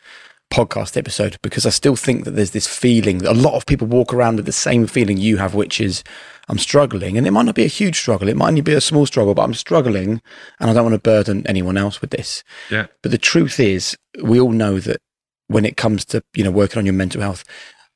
[0.51, 3.87] podcast episode because I still think that there's this feeling that a lot of people
[3.87, 6.03] walk around with the same feeling you have, which is
[6.49, 7.17] I'm struggling.
[7.17, 9.33] And it might not be a huge struggle, it might only be a small struggle,
[9.33, 10.21] but I'm struggling
[10.59, 12.43] and I don't want to burden anyone else with this.
[12.69, 12.87] Yeah.
[13.01, 15.01] But the truth is, we all know that
[15.47, 17.43] when it comes to, you know, working on your mental health,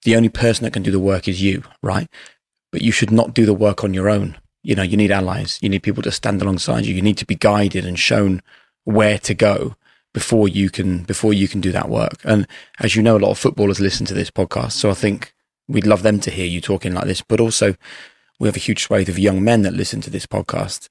[0.03, 2.07] the only person that can do the work is you, right?
[2.71, 4.37] But you should not do the work on your own.
[4.63, 5.59] You know, you need allies.
[5.61, 6.95] You need people to stand alongside you.
[6.95, 8.41] You need to be guided and shown
[8.83, 9.75] where to go
[10.15, 12.21] before you can before you can do that work.
[12.23, 12.47] And
[12.79, 15.33] as you know, a lot of footballers listen to this podcast, so I think
[15.67, 17.21] we'd love them to hear you talking like this.
[17.21, 17.75] But also,
[18.39, 20.87] we have a huge swathe of young men that listen to this podcast,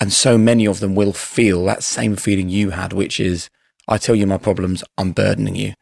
[0.00, 3.50] and so many of them will feel that same feeling you had, which is,
[3.86, 5.74] I tell you my problems, I'm burdening you,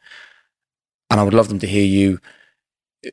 [1.08, 2.18] and I would love them to hear you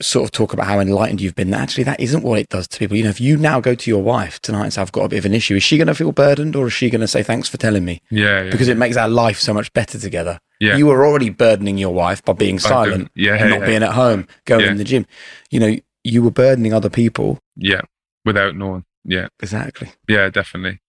[0.01, 1.49] sort of talk about how enlightened you've been.
[1.49, 2.95] That actually, that isn't what it does to people.
[2.95, 5.09] You know, if you now go to your wife tonight and say, I've got a
[5.09, 7.07] bit of an issue, is she going to feel burdened or is she going to
[7.07, 8.01] say, thanks for telling me?
[8.11, 8.51] Yeah, yeah.
[8.51, 10.39] Because it makes our life so much better together.
[10.59, 10.75] Yeah.
[10.77, 13.81] You were already burdening your wife by being By silent doing- yeah, and not being
[13.83, 15.05] at home, going in the gym.
[15.49, 17.39] You know, you were burdening other people.
[17.55, 17.81] yeah,
[18.25, 18.85] without knowing.
[19.05, 19.89] Yeah, Exactly.
[20.07, 20.79] yeah, definitely,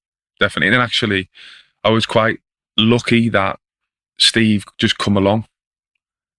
[0.41, 0.75] definitely.
[0.75, 1.31] And actually,
[1.85, 2.41] I was quite
[2.77, 3.59] lucky that
[4.19, 5.47] Steve just come along.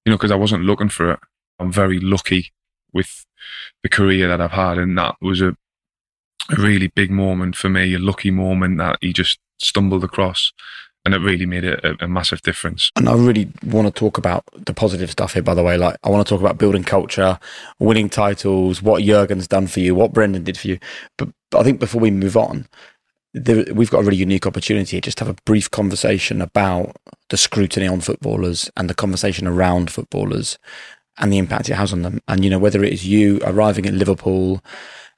[0.06, 1.20] You know, because I wasn't looking for it.
[1.62, 2.52] I'm very lucky
[2.92, 3.26] with
[3.84, 5.56] the career that I've had, and that was a,
[6.50, 7.94] a really big moment for me.
[7.94, 10.52] A lucky moment that he just stumbled across,
[11.06, 12.92] and it really made a, a, massive difference.
[12.96, 15.78] And I really want to talk about the positive stuff here, by the way.
[15.78, 17.40] Like, I want to talk about building culture,
[17.80, 20.80] winning titles, what Jurgen's done for you, what Brendan did for you.
[21.18, 22.68] But, but I think before we move on,
[23.34, 26.98] there, we've got a really unique opportunity here just to have a brief conversation about
[27.30, 30.58] the scrutiny on footballers and the conversation around footballers
[31.18, 32.20] and the impact it has on them.
[32.28, 34.64] And, you know, whether it is you arriving at Liverpool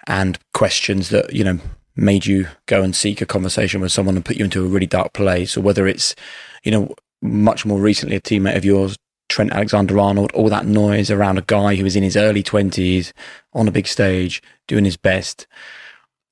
[0.08, 1.60] and questions that, you know,
[1.96, 4.88] made you go and seek a conversation with someone and put you into a really
[4.88, 6.16] dark place, or whether it's,
[6.64, 8.98] you know, much more recently a teammate of yours,
[9.30, 13.14] Trent Alexander Arnold, all that noise around a guy who is in his early 20s
[13.54, 15.48] on a big stage doing his best.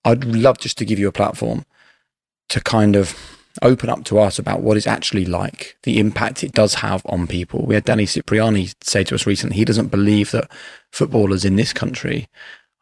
[0.04, 1.64] I'd love just to give you a platform
[2.50, 3.31] to kind of
[3.62, 7.28] open up to us about what it's actually like, the impact it does have on
[7.28, 7.66] people.
[7.66, 10.52] We had Danny Cipriani say to us recently, he doesn't believe that
[10.92, 12.28] footballers in this country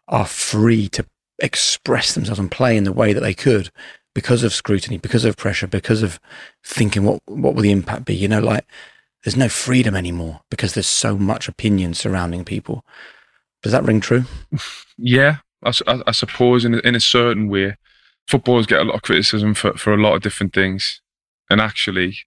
[0.08, 1.06] are free to
[1.40, 3.72] express themselves and play in the way that they could
[4.14, 6.20] because of scrutiny, because of pressure, because of
[6.64, 8.16] thinking what what will the impact be?
[8.16, 8.66] You know, like
[9.24, 12.86] there's no freedom anymore because there's so much opinion surrounding people.
[13.64, 14.26] Does that ring true?
[15.02, 17.78] Yeah, I suppose in in a certain way,
[18.30, 21.02] footballers get a lot of criticism for, for a lot of different things.
[21.50, 22.18] And actually,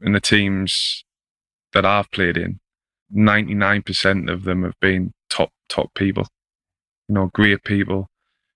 [0.00, 1.04] in the teams
[1.72, 2.60] that I've played in,
[3.14, 6.28] 99% of them have been top, top people.
[7.08, 8.08] You know, great people,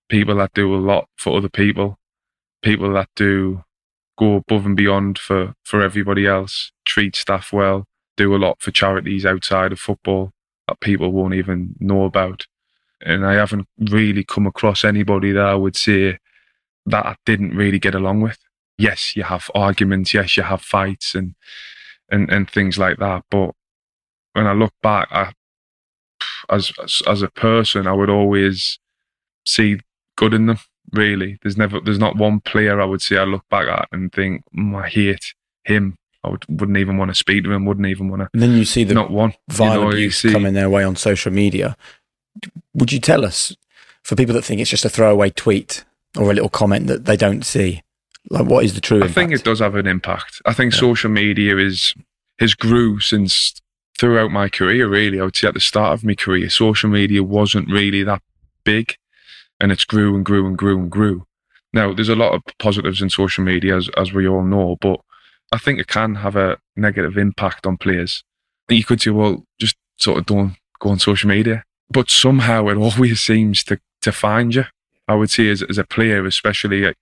[0.09, 1.97] people that do a lot for other people,
[2.61, 3.63] people that do
[4.17, 8.71] go above and beyond for, for everybody else, treat staff well, do a lot for
[8.71, 10.31] charities outside of football
[10.67, 12.45] that people won't even know about
[13.05, 16.19] and I haven't really come across anybody that I would say
[16.85, 18.37] that I didn't really get along with.
[18.77, 20.13] Yes, you have arguments.
[20.13, 21.35] Yes, you have fights and
[22.09, 23.23] and and things like that.
[23.29, 23.51] But
[24.33, 25.33] when I look back, I,
[26.49, 28.79] as as, as a person, I would always
[29.45, 29.79] see
[30.17, 30.57] good in them.
[30.91, 34.11] Really, there's never there's not one player I would say I look back at and
[34.11, 35.97] think mm, I hate him.
[36.23, 37.65] I would, wouldn't even want to speak to him.
[37.65, 38.29] Wouldn't even want to.
[38.33, 39.33] And then you see the Not one.
[39.49, 41.75] violent you know, abuse see- coming their way on social media.
[42.73, 43.55] Would you tell us,
[44.03, 45.83] for people that think it's just a throwaway tweet
[46.17, 47.81] or a little comment that they don't see,
[48.29, 49.15] like what is the true I impact?
[49.15, 50.41] think it does have an impact.
[50.45, 50.79] I think Yeah.
[50.79, 51.93] social media is
[52.39, 53.53] has grew since
[53.99, 54.87] throughout my career.
[54.87, 58.21] Really, I would say at the start of my career, social media wasn't really that
[58.63, 58.95] big,
[59.59, 61.25] and it's grew and grew and grew and grew.
[61.73, 64.99] Now, there's a lot of positives in social media, as as we all know, but
[65.51, 68.23] I think it can have a negative impact on players.
[68.69, 71.63] You could say, well, just sort of don't go on social media.
[71.91, 74.65] But somehow it always seems to, to find you.
[75.07, 76.95] I would say as, as a player, especially at,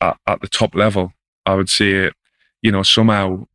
[0.00, 1.12] at, at the top level,
[1.46, 2.10] I would say,
[2.62, 3.46] you know, somehow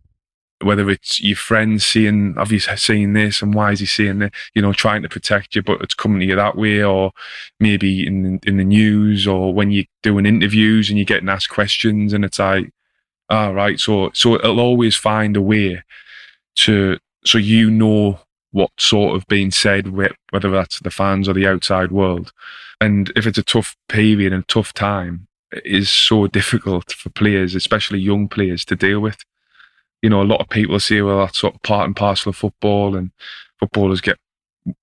[0.61, 4.31] whether it's your friends seeing, have you seen this and why is he seeing this,
[4.53, 7.11] you know, trying to protect you, but it's coming to you that way, or
[7.59, 12.11] maybe in, in the news or when you're doing interviews and you're getting asked questions
[12.11, 12.71] and it's like,
[13.29, 13.79] all ah, right.
[13.79, 15.81] So, so it'll always find a way
[16.57, 18.19] to, so you know
[18.51, 22.31] what sort of being said, whether that's the fans or the outside world.
[22.81, 27.55] And if it's a tough period and tough time, it is so difficult for players,
[27.55, 29.17] especially young players, to deal with
[30.01, 32.35] you know, a lot of people say, well, that's sort of part and parcel of
[32.35, 33.11] football, and
[33.59, 34.17] footballers get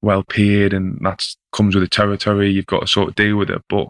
[0.02, 2.50] well paid, and that comes with the territory.
[2.50, 3.62] You've got to sort of deal with it.
[3.68, 3.88] But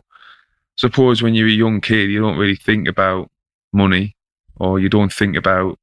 [0.77, 3.31] suppose when you're a young kid, you don't really think about
[3.73, 4.15] money,
[4.57, 5.79] or you don't think about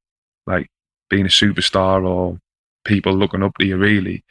[0.48, 0.70] like
[1.10, 2.40] being a superstar or
[2.84, 3.78] people looking up to you.
[3.78, 4.24] Really,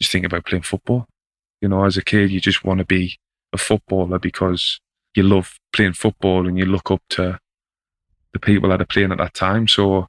[0.00, 1.06] just think about playing football.
[1.60, 3.18] You know, as a kid, you just want to be
[3.52, 4.80] a footballer because
[5.14, 7.38] you love playing football and you look up to
[8.32, 9.66] the people that are playing at that time.
[9.66, 10.06] So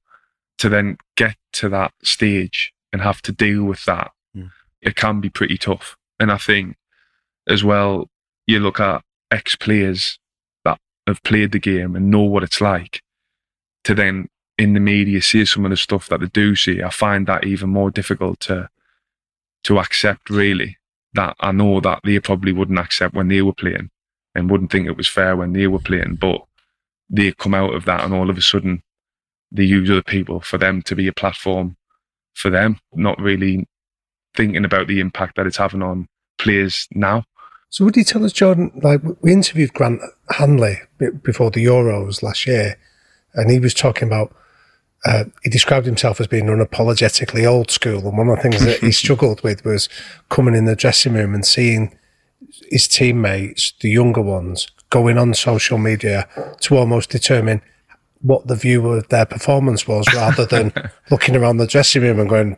[0.60, 4.52] to then get to that stage and have to deal with that, mm.
[4.82, 5.96] it can be pretty tough.
[6.20, 6.76] And I think
[7.48, 8.10] as well,
[8.46, 10.20] you look at ex players
[10.66, 13.02] that have played the game and know what it's like
[13.84, 14.28] to then
[14.60, 16.84] in the media see some of the stuff that they do see.
[16.84, 18.70] I find that even more difficult to
[19.64, 20.78] to accept really
[21.14, 23.90] that I know that they probably wouldn't accept when they were playing
[24.36, 26.44] and wouldn't think it was fair when they were playing, but
[27.10, 28.84] they come out of that and all of a sudden
[29.52, 31.76] they use other people for them to be a platform
[32.36, 33.68] for them, not really
[34.36, 37.24] thinking about the impact that it's having on players now.
[37.70, 38.72] So, would you tell us, Jordan?
[38.84, 40.80] Like, we interviewed Grant Hanley
[41.24, 42.78] before the Euros last year,
[43.34, 44.34] and he was talking about.
[45.06, 48.80] Uh, he described himself as being unapologetically old school, and one of the things that
[48.80, 49.88] he struggled with was
[50.30, 51.98] coming in the dressing room and seeing
[52.70, 56.28] his teammates, the younger ones, going on social media
[56.62, 57.62] to almost determine
[58.22, 60.74] what the view of their performance was rather than
[61.10, 62.58] looking around the dressing room and going,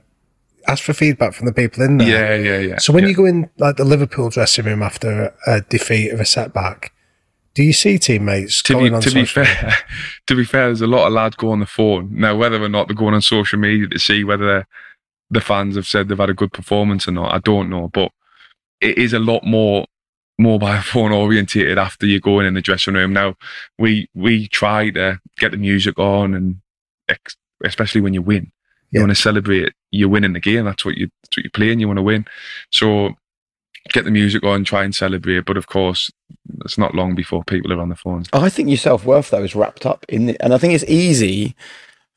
[0.67, 2.07] ask for feedback from the people in there.
[2.07, 2.77] Yeah, yeah, yeah.
[2.77, 3.09] So when yeah.
[3.09, 6.93] you go in like the Liverpool dressing room after a defeat or a setback,
[7.53, 9.75] do you see teammates to going be, on to be fair,
[10.27, 12.35] to be fair, there's a lot of lads go on the phone now.
[12.35, 14.65] Whether or not they're going on social media to see whether
[15.29, 17.89] the fans have said they've had a good performance or not, I don't know.
[17.89, 18.11] But
[18.79, 19.85] it is a lot more
[20.37, 23.13] mobile phone orientated after you go going in the dressing room.
[23.13, 23.35] Now
[23.77, 26.61] we we try to get the music on, and
[27.09, 28.51] ex- especially when you win,
[28.91, 29.01] you yeah.
[29.01, 29.73] want to celebrate.
[29.91, 30.65] You're winning the game.
[30.65, 31.79] That's what you that's what you're playing.
[31.79, 32.25] You want to win.
[32.71, 33.15] So
[33.89, 35.45] get the music on, try and celebrate.
[35.45, 36.11] But of course,
[36.63, 38.27] it's not long before people are on the phones.
[38.33, 40.85] I think your self worth though is wrapped up in it, and I think it's
[40.85, 41.55] easy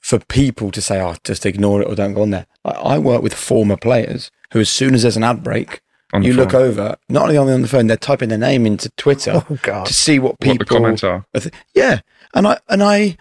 [0.01, 2.99] for people to say, "Oh, just ignore it or don't go on there." I, I
[2.99, 5.81] work with former players who, as soon as there's an ad break,
[6.23, 9.85] you look over, not only on the phone, they're typing their name into Twitter oh,
[9.85, 11.27] to see what people what the comments are.
[11.75, 12.01] yeah,
[12.35, 13.17] and I and I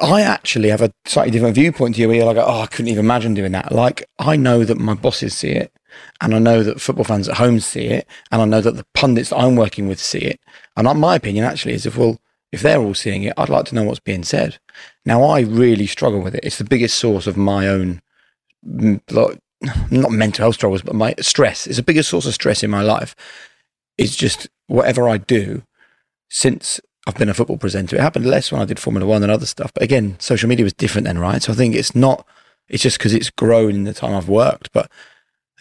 [0.00, 2.88] I actually have a slightly different viewpoint to you, where you're like, oh, I couldn't
[2.88, 3.72] even imagine doing that.
[3.72, 5.72] Like I know that my bosses see it,
[6.20, 8.86] and I know that football fans at home see it, and I know that the
[8.94, 10.40] pundits that I'm working with see it.
[10.76, 12.18] And my opinion actually is, if well,
[12.52, 14.58] if they're all seeing it, I'd like to know what's being said.
[15.04, 16.44] Now I really struggle with it.
[16.44, 18.02] It's the biggest source of my own
[19.10, 19.38] like
[19.90, 22.82] not mental health struggles, but my stress is the biggest source of stress in my
[22.82, 23.14] life.
[23.98, 25.62] It's just whatever I do
[26.28, 27.96] since I've been a football presenter.
[27.96, 29.72] It happened less when I did Formula One and other stuff.
[29.74, 31.42] But again, social media was different then, right?
[31.42, 32.26] So I think it's not,
[32.68, 34.90] it's just because it's grown in the time I've worked, but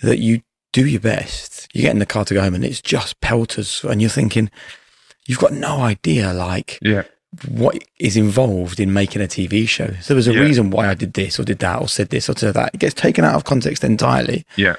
[0.04, 1.68] that you do your best.
[1.74, 3.84] You get in the car to go home and it's just pelters.
[3.84, 4.52] And you're thinking,
[5.28, 7.04] you've got no idea, like, yeah
[7.48, 9.88] what is involved in making a TV show.
[10.02, 10.42] So there was a yeah.
[10.42, 12.74] reason why I did this or did that or said this or said that.
[12.74, 14.46] It gets taken out of context entirely.
[14.58, 14.76] Yeah.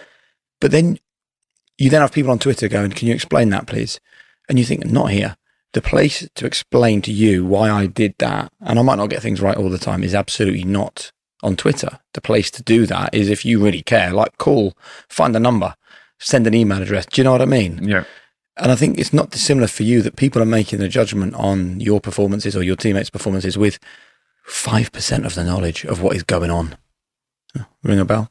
[0.60, 0.98] But then
[1.78, 4.00] you then have people on Twitter going, Can you explain that, please?
[4.48, 5.36] And you think, Not here.
[5.72, 9.22] The place to explain to you why I did that, and I might not get
[9.22, 11.98] things right all the time, is absolutely not on Twitter.
[12.12, 14.76] The place to do that is if you really care, like call,
[15.08, 15.74] find a number,
[16.18, 17.06] send an email address.
[17.06, 17.88] Do you know what I mean?
[17.88, 18.04] Yeah.
[18.58, 21.80] And I think it's not dissimilar for you that people are making a judgment on
[21.80, 23.78] your performances or your teammates' performances with
[24.46, 26.76] 5% of the knowledge of what is going on.
[27.82, 28.30] Ring a bell?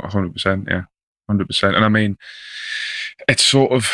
[0.00, 0.84] 100%, yeah.
[1.30, 1.76] 100%.
[1.76, 2.16] And I mean,
[3.28, 3.92] it's sort of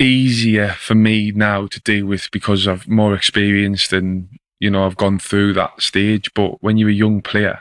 [0.00, 4.28] easier for me now to deal with because I've more experienced and,
[4.58, 6.32] you know, I've gone through that stage.
[6.34, 7.60] But when you're a young player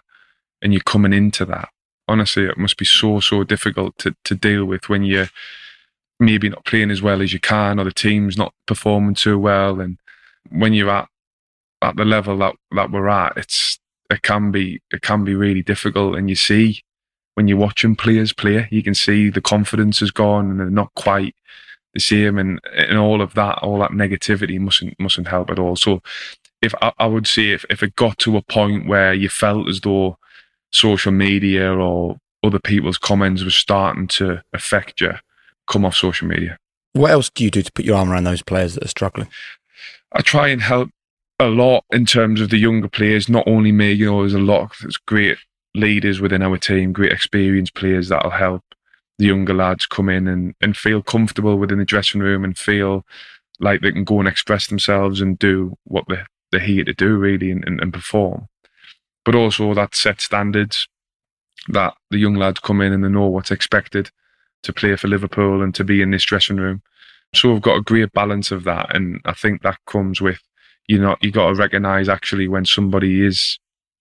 [0.61, 1.69] and you're coming into that,
[2.07, 5.29] honestly, it must be so, so difficult to, to deal with when you're
[6.19, 9.79] maybe not playing as well as you can, or the team's not performing too well.
[9.79, 9.97] And
[10.49, 11.07] when you're at
[11.81, 13.79] at the level that that we're at, it's
[14.09, 16.17] it can be it can be really difficult.
[16.17, 16.83] And you see
[17.35, 20.93] when you're watching players play, you can see the confidence has gone and they're not
[20.95, 21.35] quite
[21.93, 25.75] the same, and and all of that, all that negativity mustn't mustn't help at all.
[25.75, 26.01] So,
[26.61, 29.67] if I, I would say if if it got to a point where you felt
[29.67, 30.17] as though
[30.71, 35.13] social media or other people's comments were starting to affect you,
[35.67, 36.57] come off social media.
[36.93, 39.27] What else do you do to put your arm around those players that are struggling?
[40.13, 40.89] I try and help
[41.39, 43.29] a lot in terms of the younger players.
[43.29, 45.37] Not only me, you know, there's a lot of there's great
[45.75, 48.63] leaders within our team, great experienced players that'll help
[49.19, 53.05] the younger lads come in and, and feel comfortable within the dressing room and feel
[53.59, 57.17] like they can go and express themselves and do what they're, they're here to do,
[57.17, 58.47] really, and, and, and perform.
[59.25, 60.87] But also that set standards
[61.67, 64.09] that the young lads come in and they know what's expected
[64.63, 66.81] to play for Liverpool and to be in this dressing room.
[67.35, 70.39] So we've got a great balance of that, and I think that comes with
[70.87, 73.59] you know you got to recognise actually when somebody is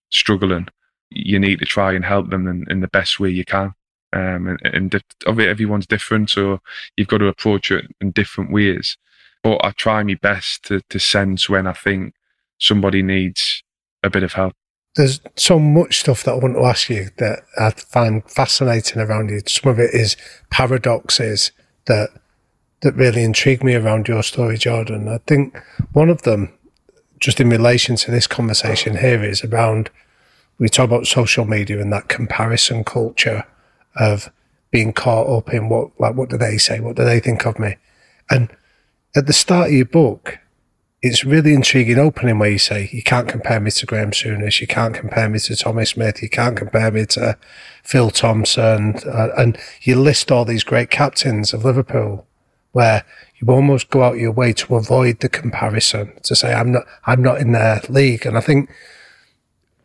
[0.09, 0.67] struggling,
[1.11, 3.73] you need to try and help them in, in the best way you can.
[4.11, 6.61] Um, and, and di- everyone's different, so
[6.97, 8.97] you've got to approach it in different ways.
[9.43, 12.13] But I try my best to to sense when I think
[12.57, 13.63] somebody needs
[14.03, 14.55] a bit of help
[14.95, 19.29] there's so much stuff that I want to ask you that I find fascinating around
[19.29, 19.41] you.
[19.47, 20.17] Some of it is
[20.49, 21.51] paradoxes
[21.85, 22.09] that
[22.81, 25.09] that really intrigue me around your story, Jordan.
[25.09, 25.57] I think
[25.91, 26.53] one of them,
[27.19, 29.89] just in relation to this conversation here, is around
[30.59, 33.45] we talk about social media and that comparison culture
[33.99, 34.31] of
[34.71, 37.59] being caught up in what like what do they say, what do they think of
[37.59, 37.75] me,
[38.29, 38.49] and
[39.15, 40.39] at the start of your book,
[41.01, 44.67] it's really intriguing opening where you say you can't compare me to Graham Souness, you
[44.67, 47.37] can't compare me to Tommy Smith, you can't compare me to
[47.83, 52.27] Phil Thompson, uh, and you list all these great captains of Liverpool,
[52.71, 53.03] where
[53.37, 57.23] you almost go out your way to avoid the comparison to say I'm not I'm
[57.23, 58.69] not in their league, and I think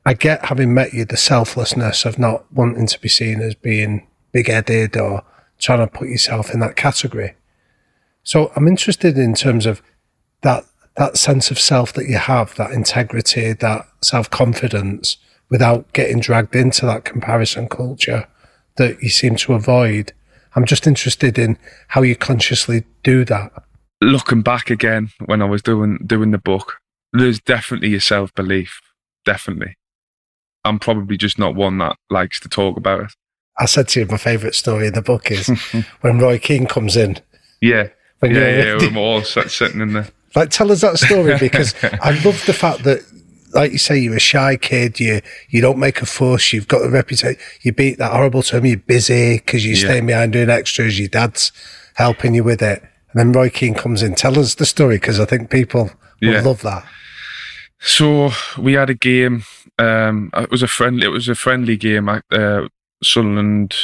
[0.07, 4.07] I get having met you the selflessness of not wanting to be seen as being
[4.33, 5.25] big headed or
[5.59, 7.35] trying to put yourself in that category.
[8.23, 9.83] So I'm interested in terms of
[10.43, 10.65] that
[10.97, 15.17] that sense of self that you have, that integrity, that self confidence,
[15.49, 18.29] without getting dragged into that comparison culture
[18.77, 20.13] that you seem to avoid.
[20.57, 23.53] I'm just interested in how you consciously do that.
[24.01, 26.77] Looking back again when I was doing doing the book,
[27.13, 28.81] there's definitely a self belief.
[29.25, 29.77] Definitely.
[30.65, 33.13] I'm probably just not one that likes to talk about it.
[33.59, 35.49] I said to you, my favourite story in the book is
[36.01, 37.19] when Roy Keane comes in.
[37.61, 37.89] Yeah.
[38.23, 40.09] yeah, yeah, we're all sitting in there.
[40.37, 43.07] Like, tell us that story because I love the fact that,
[43.53, 44.99] like you say, you're a shy kid.
[44.99, 46.53] You you don't make a fuss.
[46.53, 47.41] You've got a reputation.
[47.63, 48.67] You beat that horrible term.
[48.67, 49.85] You're busy because you're yeah.
[49.85, 50.99] staying behind doing extras.
[50.99, 51.53] Your dad's
[51.95, 52.83] helping you with it.
[53.13, 54.17] And then Roy Keane comes in.
[54.17, 55.91] Tell us the story because I think people
[56.21, 56.41] will yeah.
[56.41, 56.85] love that.
[57.85, 59.45] So we had a game.
[59.79, 61.07] Um, it was a friendly.
[61.07, 62.09] It was a friendly game.
[62.09, 62.69] Uh,
[63.03, 63.75] Sunderland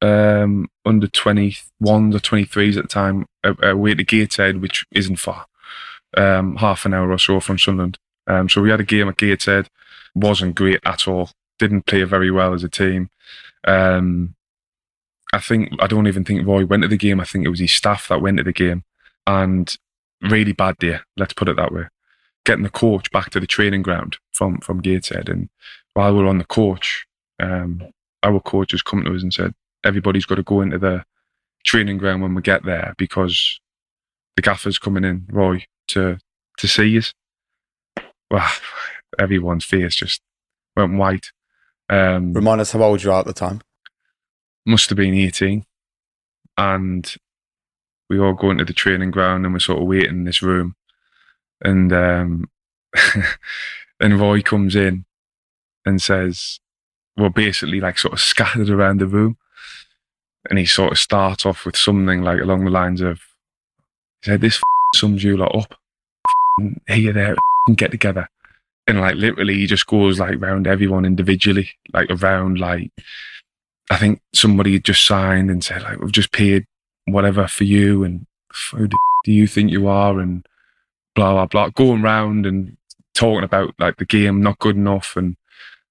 [0.00, 5.46] um, under 21s or 23s at the time uh, away to Gateshead, which isn't far
[6.16, 7.98] um, half an hour or so from Sunderland.
[8.28, 9.68] Um, so we had a game at Gateshead.
[10.14, 11.30] Wasn't great at all.
[11.58, 13.10] Didn't play very well as a team.
[13.66, 14.34] Um,
[15.32, 17.20] I think I don't even think Roy went to the game.
[17.20, 18.84] I think it was his staff that went to the game,
[19.26, 19.74] and
[20.22, 21.00] really bad day.
[21.16, 21.88] Let's put it that way.
[22.48, 25.50] Getting the coach back to the training ground from from Gateshead, and
[25.92, 27.06] while we we're on the coach,
[27.38, 27.82] um,
[28.22, 29.52] our coach has come to us and said
[29.84, 31.04] everybody's got to go into the
[31.66, 33.60] training ground when we get there because
[34.34, 36.16] the gaffer's coming in, Roy, to
[36.56, 37.12] to see us.
[38.30, 38.50] Well,
[39.18, 40.22] everyone's face just
[40.74, 41.32] went white.
[41.90, 43.60] Um, Remind us how old you are at the time.
[44.64, 45.66] Must have been eighteen,
[46.56, 47.14] and
[48.08, 50.76] we all go into the training ground and we're sort of waiting in this room,
[51.62, 52.48] and um,
[54.00, 55.04] and Roy comes in
[55.84, 56.60] and says,
[57.16, 59.36] "Well, basically, like sort of scattered around the room."
[60.48, 63.20] And he sort of starts off with something like along the lines of,
[64.22, 64.60] he said, "This
[64.94, 65.74] sums you lot up.
[66.86, 67.36] Here, there,
[67.74, 68.28] get together."
[68.86, 72.90] And like literally, he just goes like round everyone individually, like around like
[73.90, 76.64] I think somebody had just signed and said like we've just paid
[77.06, 78.26] whatever for you, and
[78.72, 80.46] who do you think you are, and
[81.18, 82.76] blah blah blah, going round and
[83.14, 85.36] talking about like the game not good enough, and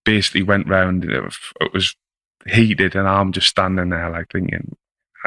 [0.06, 1.04] basically went round.
[1.04, 1.96] It was, it was
[2.48, 4.78] heated, and I'm just standing there like thinking,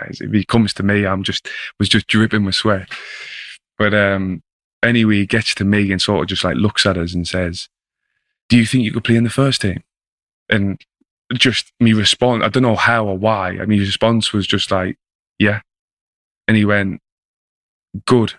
[0.09, 2.89] if he comes to me, I'm just was just dripping with sweat.
[3.77, 4.43] But um,
[4.83, 7.69] anyway, he gets to me and sort of just like looks at us and says,
[8.49, 9.83] "Do you think you could play in the first team?"
[10.49, 10.81] And
[11.35, 13.51] just me respond, I don't know how or why.
[13.51, 14.97] I mean, his response was just like,
[15.39, 15.61] "Yeah,"
[16.49, 17.03] and he went,
[18.07, 18.35] "Good,"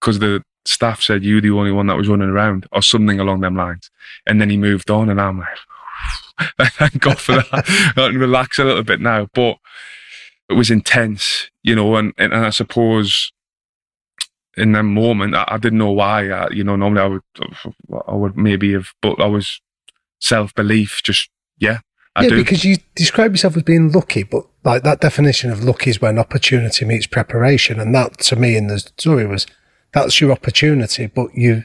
[0.00, 3.40] because the staff said you the only one that was running around or something along
[3.40, 3.90] them lines.
[4.26, 5.58] And then he moved on, and I'm like,
[6.72, 7.48] Thank God for that.
[7.96, 9.28] I can relax a little bit now.
[9.34, 9.56] But
[10.48, 13.32] it was intense, you know, and, and, I suppose
[14.56, 16.30] in that moment, I, I didn't know why.
[16.30, 17.22] I, you know, normally I would,
[18.08, 19.60] I would maybe have, but I was
[20.20, 21.00] self belief.
[21.02, 21.80] Just yeah,
[22.16, 22.36] I yeah, do.
[22.36, 26.18] because you describe yourself as being lucky, but like that definition of lucky is when
[26.18, 29.46] opportunity meets preparation, and that to me in the story was
[29.92, 31.64] that's your opportunity, but you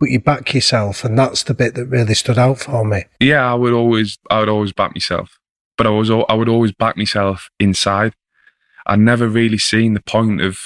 [0.00, 3.04] but you back yourself, and that's the bit that really stood out for me.
[3.20, 5.38] Yeah, I would always I would always back myself,
[5.76, 8.14] but I was I would always back myself inside.
[8.86, 10.58] I never really seen the point of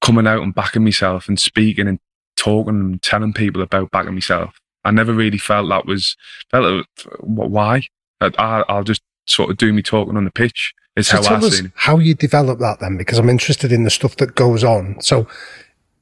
[0.00, 1.98] coming out and backing myself and speaking and
[2.36, 4.60] talking and telling people about backing myself.
[4.84, 6.16] I never really felt that was
[6.50, 6.86] felt
[7.20, 7.82] why.
[8.20, 10.74] I, will just sort of do me talking on the pitch.
[10.96, 12.96] Is so how I see How you develop that then?
[12.96, 15.00] Because I'm interested in the stuff that goes on.
[15.00, 15.26] So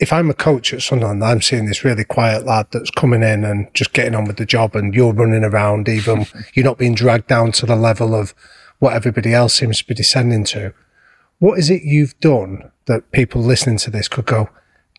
[0.01, 3.45] if I'm a coach at Sunderland, I'm seeing this really quiet lad that's coming in
[3.45, 6.95] and just getting on with the job, and you're running around, even you're not being
[6.95, 8.35] dragged down to the level of
[8.79, 10.75] what everybody else seems to be descending to.
[11.39, 14.51] What is it you've done that people listening to this could go,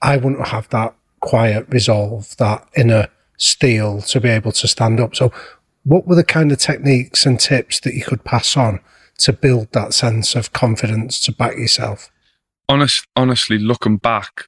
[0.02, 5.16] I wouldn't have that quiet resolve, that inner steel to be able to stand up?
[5.16, 5.32] So,
[5.84, 8.80] what were the kind of techniques and tips that you could pass on
[9.20, 12.12] to build that sense of confidence to back yourself?
[12.68, 14.48] Honest, honestly, looking back,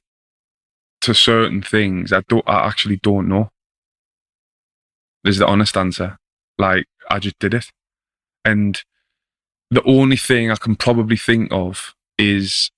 [1.00, 3.50] to certain things I don't I actually don't know.
[5.24, 6.18] Is the honest answer.
[6.58, 7.70] Like I just did it.
[8.44, 8.82] And
[9.70, 12.70] the only thing I can probably think of is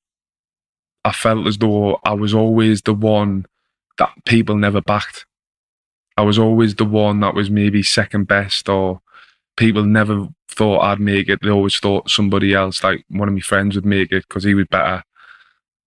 [1.04, 3.46] I felt as though I was always the one
[3.98, 5.26] that people never backed.
[6.16, 9.00] I was always the one that was maybe second best or
[9.56, 11.40] people never thought I'd make it.
[11.42, 14.54] They always thought somebody else, like one of my friends would make it because he
[14.54, 15.02] was better.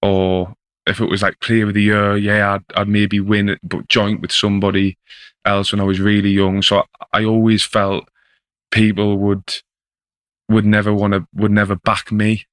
[0.02, 0.56] Or
[0.86, 3.88] if it was like player of the year, yeah, I'd, I'd maybe win it, but
[3.88, 4.98] joint with somebody
[5.46, 6.62] else when I was really young.
[6.62, 8.08] So I, I always felt
[8.72, 9.62] people would
[10.50, 12.46] would never want to would never back me.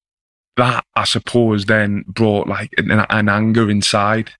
[0.57, 4.33] That I suppose then brought like an, an anger inside.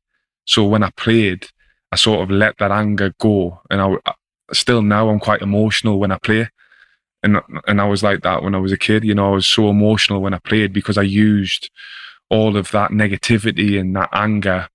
[0.45, 1.47] So when I played,
[1.93, 4.15] I sort of let that anger go, and I, I
[4.53, 6.49] still now I'm quite emotional when I play.
[7.23, 7.37] And,
[7.67, 9.69] and I was like that when I was a kid, you know, I was so
[9.69, 11.71] emotional when I played because I used
[12.31, 14.69] all of that negativity and that anger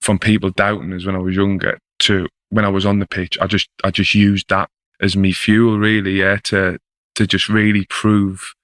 [0.00, 3.38] from people doubting us when I was younger to when I was on the pitch.
[3.40, 4.68] I just I just used that
[5.00, 6.78] as me fuel really, yeah, to
[7.14, 8.54] to just really prove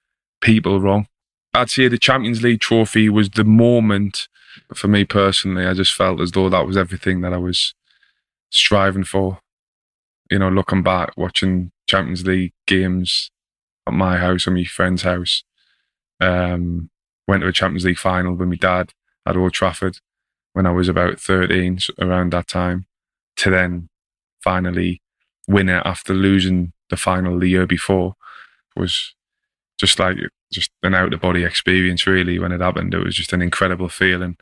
[0.41, 1.07] people wrong.
[1.53, 4.27] I'd say the Champions League trophy was the moment
[4.73, 5.65] for me personally.
[5.65, 7.73] I just felt as though that was everything that I was
[8.49, 9.39] striving for.
[10.29, 13.31] You know, looking back, watching Champions League games
[13.87, 15.43] at my house or my friend's house,
[16.19, 16.89] um,
[17.29, 18.93] went to a Champions League final with my dad
[19.25, 19.99] at Old Trafford
[20.53, 22.87] when I was about 13, around that time,
[23.37, 23.87] to then
[24.43, 25.01] finally
[25.47, 28.15] win it after losing the final the year before.
[28.75, 29.13] Was
[29.79, 30.17] just like
[30.51, 32.93] just an out of body experience really when it happened.
[32.93, 34.37] It was just an incredible feeling.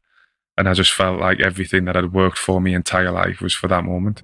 [0.58, 3.68] And i just felt like everything that had worked for me entire life was for
[3.68, 4.24] that moment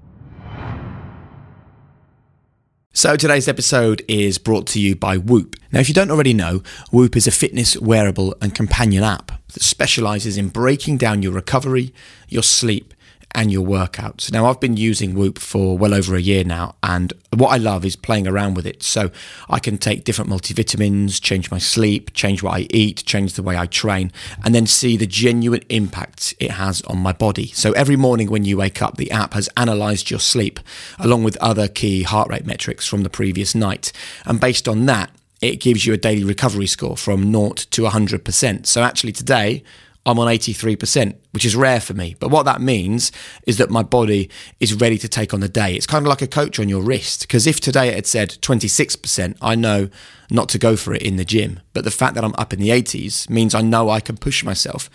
[2.96, 5.56] so today's episode is brought to you by Whoop.
[5.72, 9.64] Now, if you don't already know, Whoop is a fitness wearable and companion app that
[9.64, 11.92] specializes in breaking down your recovery,
[12.30, 12.94] your sleep,
[13.36, 14.32] and your workouts.
[14.32, 17.86] Now, I've been using Whoop for well over a year now, and what I love
[17.86, 18.84] is playing around with it.
[18.84, 19.12] So
[19.50, 23.58] I can take different multivitamins, change my sleep, change what I eat, change the way
[23.58, 24.12] I train,
[24.44, 27.48] and then see the genuine impact it has on my body.
[27.48, 30.60] So every morning when you wake up, the app has analyzed your sleep
[31.00, 33.92] along with other key heart rate metrics from the previous night.
[34.26, 35.12] And based on that,
[35.42, 38.66] it gives you a daily recovery score from 0 to 100%.
[38.66, 39.64] So actually, today,
[40.06, 42.16] I'm on 83%, which is rare for me.
[42.20, 43.12] But what that means
[43.48, 44.30] is that my body
[44.60, 45.76] is ready to take on the day.
[45.76, 47.22] It's kind of like a coach on your wrist.
[47.22, 49.90] Because if today it had said 26%, I know
[50.30, 51.62] not to go for it in the gym.
[51.72, 54.44] But the fact that I'm up in the 80s means I know I can push
[54.44, 54.90] myself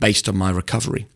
[0.00, 1.06] based on my recovery.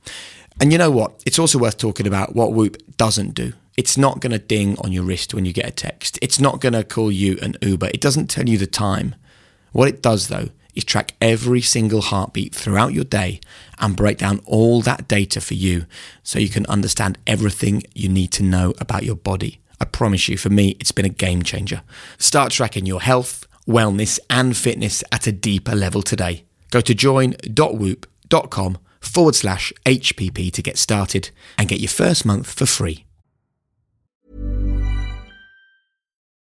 [0.61, 1.23] And you know what?
[1.25, 3.55] It's also worth talking about what Whoop doesn't do.
[3.79, 6.19] It's not going to ding on your wrist when you get a text.
[6.21, 7.87] It's not going to call you an Uber.
[7.95, 9.15] It doesn't tell you the time.
[9.73, 13.41] What it does, though, is track every single heartbeat throughout your day
[13.79, 15.85] and break down all that data for you
[16.23, 19.61] so you can understand everything you need to know about your body.
[19.81, 21.83] I promise you, for me, it's been a game changer.
[22.17, 26.45] Start tracking your health, wellness, and fitness at a deeper level today.
[26.71, 32.67] Go to join.whoop.com forward slash HPP to get started and get your first month for
[32.67, 33.05] free.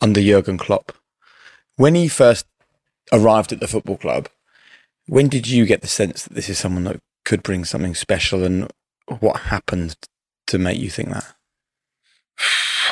[0.00, 0.92] under Jurgen Klopp.
[1.76, 2.46] When he first
[3.12, 4.28] arrived at the football club,
[5.06, 8.44] when did you get the sense that this is someone that could bring something special
[8.44, 8.70] and
[9.20, 9.96] what happened
[10.46, 11.34] to make you think that?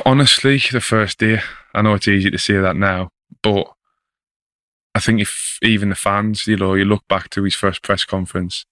[0.04, 1.40] Honestly, the first day,
[1.74, 3.10] I know it's easy to say that now,
[3.42, 3.72] but
[4.94, 8.04] I think if even the fans, you know, you look back to his first press
[8.04, 8.64] conference,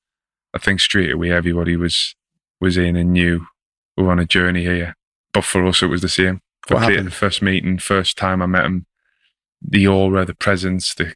[0.55, 2.15] I think straight away everybody was
[2.61, 3.47] was in and knew
[3.97, 4.97] we're on a journey here.
[5.33, 6.41] But for us, it was the same.
[6.71, 7.07] What happened?
[7.07, 8.87] the first meeting, first time I met him,
[9.61, 11.15] the aura, the presence, the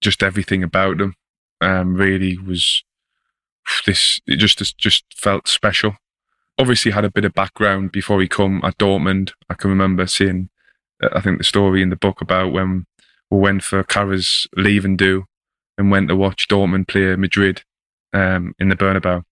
[0.00, 1.14] just everything about him,
[1.60, 2.82] um, really was
[3.86, 4.20] this.
[4.26, 5.96] It just just felt special.
[6.58, 9.32] Obviously, had a bit of background before he come at Dortmund.
[9.48, 10.50] I can remember seeing,
[11.02, 12.86] uh, I think the story in the book about when
[13.30, 15.24] we went for Carra's leave and do,
[15.78, 17.62] and went to watch Dortmund play Madrid
[18.12, 19.24] um, in the Bernabeu.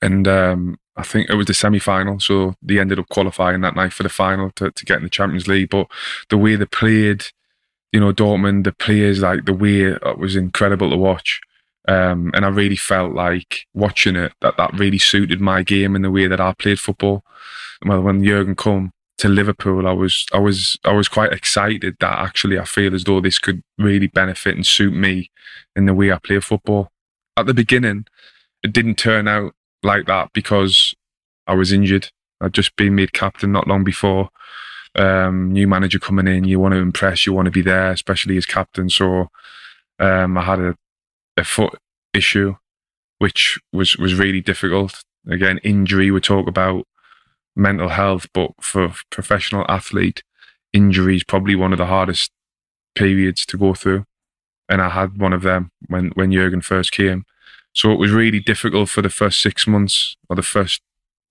[0.00, 3.76] And um, I think it was the semi final, so they ended up qualifying that
[3.76, 5.70] night for the final to, to get in the Champions League.
[5.70, 5.86] But
[6.28, 7.24] the way they played,
[7.92, 11.40] you know, Dortmund, the players, like the way it was incredible to watch.
[11.88, 16.04] Um, and I really felt like watching it that that really suited my game and
[16.04, 17.24] the way that I played football.
[17.84, 22.18] Well, when Jurgen come to Liverpool, I was I was I was quite excited that
[22.18, 25.30] actually I feel as though this could really benefit and suit me
[25.74, 26.90] in the way I play football.
[27.36, 28.06] At the beginning,
[28.62, 30.94] it didn't turn out like that because
[31.46, 32.10] I was injured.
[32.40, 34.30] I'd just been made captain not long before.
[34.94, 38.36] Um, new manager coming in, you want to impress, you want to be there, especially
[38.36, 38.90] as captain.
[38.90, 39.28] So
[39.98, 40.76] um, I had a,
[41.36, 41.78] a foot
[42.12, 42.56] issue,
[43.18, 45.02] which was was really difficult.
[45.28, 46.10] Again, injury.
[46.10, 46.86] We talk about
[47.54, 50.22] mental health, but for professional athlete,
[50.72, 52.32] injury is probably one of the hardest
[52.94, 54.04] periods to go through.
[54.68, 57.24] And I had one of them when when Jurgen first came.
[57.72, 60.80] So it was really difficult for the first six months or the first.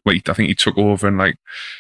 [0.03, 1.37] Well, I think he took over in like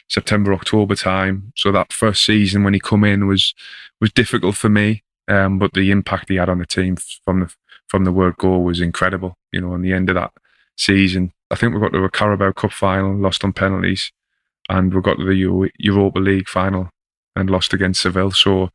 [0.07, 1.53] September, October time.
[1.55, 3.55] So that first season when he come in was
[3.99, 5.03] was difficult for me.
[5.27, 7.53] Um, but the impact he had on the team from the
[7.87, 9.37] from the word go was incredible.
[9.51, 10.31] You know, on the end of that
[10.77, 14.11] season, I think we got to a Carabao Cup final, lost on penalties,
[14.69, 16.89] and we got to the Euro- Europa League final
[17.35, 18.31] and lost against Seville.
[18.31, 18.69] So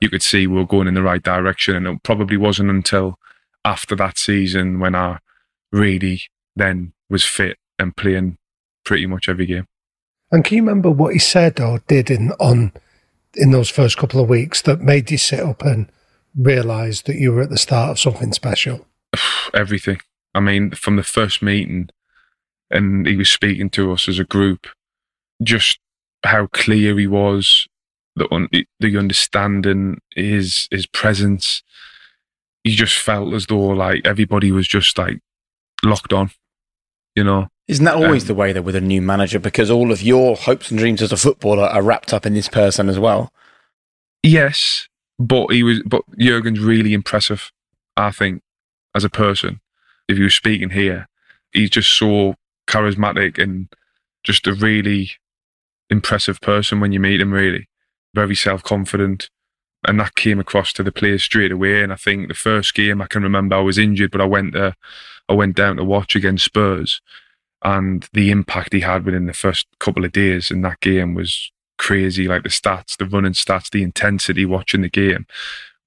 [0.00, 3.18] you could see we were going in the right direction, and it probably wasn't until
[3.64, 5.18] after that season when I
[5.72, 6.22] really
[6.54, 8.38] then was fit and playing
[8.84, 9.66] pretty much every game.
[10.32, 12.72] And can you remember what he said or did in on
[13.34, 15.90] in those first couple of weeks that made you sit up and
[16.34, 18.86] realise that you were at the start of something special?
[19.54, 19.98] everything.
[20.34, 21.90] I mean, from the first meeting,
[22.70, 24.66] and he was speaking to us as a group,
[25.42, 25.78] just
[26.24, 27.66] how clear he was,
[28.16, 28.48] the un-
[28.80, 31.62] the understanding, his his presence.
[32.64, 35.20] You just felt as though like everybody was just like
[35.86, 36.30] locked on,
[37.14, 37.48] you know.
[37.68, 39.38] Isn't that always Um, the way though with a new manager?
[39.38, 42.48] Because all of your hopes and dreams as a footballer are wrapped up in this
[42.48, 43.32] person as well.
[44.22, 45.82] Yes, but he was.
[45.84, 47.50] But Jurgen's really impressive.
[47.96, 48.42] I think
[48.94, 49.60] as a person,
[50.08, 51.08] if you were speaking here,
[51.52, 52.36] he's just so
[52.68, 53.68] charismatic and
[54.24, 55.12] just a really
[55.90, 57.32] impressive person when you meet him.
[57.32, 57.68] Really,
[58.14, 59.28] very self confident,
[59.86, 61.82] and that came across to the players straight away.
[61.82, 64.52] And I think the first game I can remember I was injured, but I went
[64.52, 64.76] there,
[65.28, 67.00] I went down to watch against Spurs,
[67.62, 71.50] and the impact he had within the first couple of days in that game was
[71.78, 72.28] crazy.
[72.28, 75.26] Like the stats, the running stats, the intensity watching the game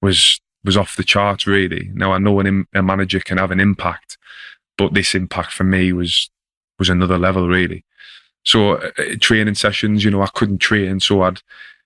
[0.00, 1.46] was was off the charts.
[1.46, 1.90] Really.
[1.94, 4.18] Now I know an, a manager can have an impact,
[4.76, 6.30] but this impact for me was
[6.78, 7.48] was another level.
[7.48, 7.84] Really.
[8.44, 8.90] So uh,
[9.20, 11.42] training sessions, you know, I couldn't train, so I'd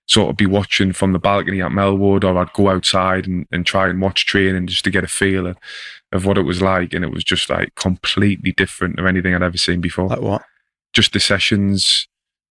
[0.07, 3.65] sort of be watching from the balcony at Melwood, or I'd go outside and, and
[3.65, 5.57] try and watch training just to get a feel of,
[6.11, 9.41] of what it was like, and it was just like completely different of anything I'd
[9.43, 10.07] ever seen before.
[10.07, 10.43] Like what?
[10.93, 12.07] Just the sessions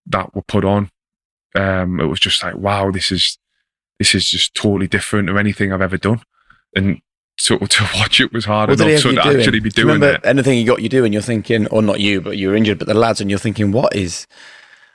[0.07, 0.90] that were put on.
[1.55, 3.38] Um, it was just like, wow, this is
[4.00, 6.20] this is just totally different or anything I've ever done,
[6.74, 7.00] and
[7.38, 9.18] so to watch it was hard What enough to doing?
[9.38, 10.26] actually be Do you doing remember it.
[10.28, 11.12] anything you got you doing?
[11.12, 13.70] You're thinking, or not you, but you were injured, but the lads, and you're thinking,
[13.70, 14.26] what is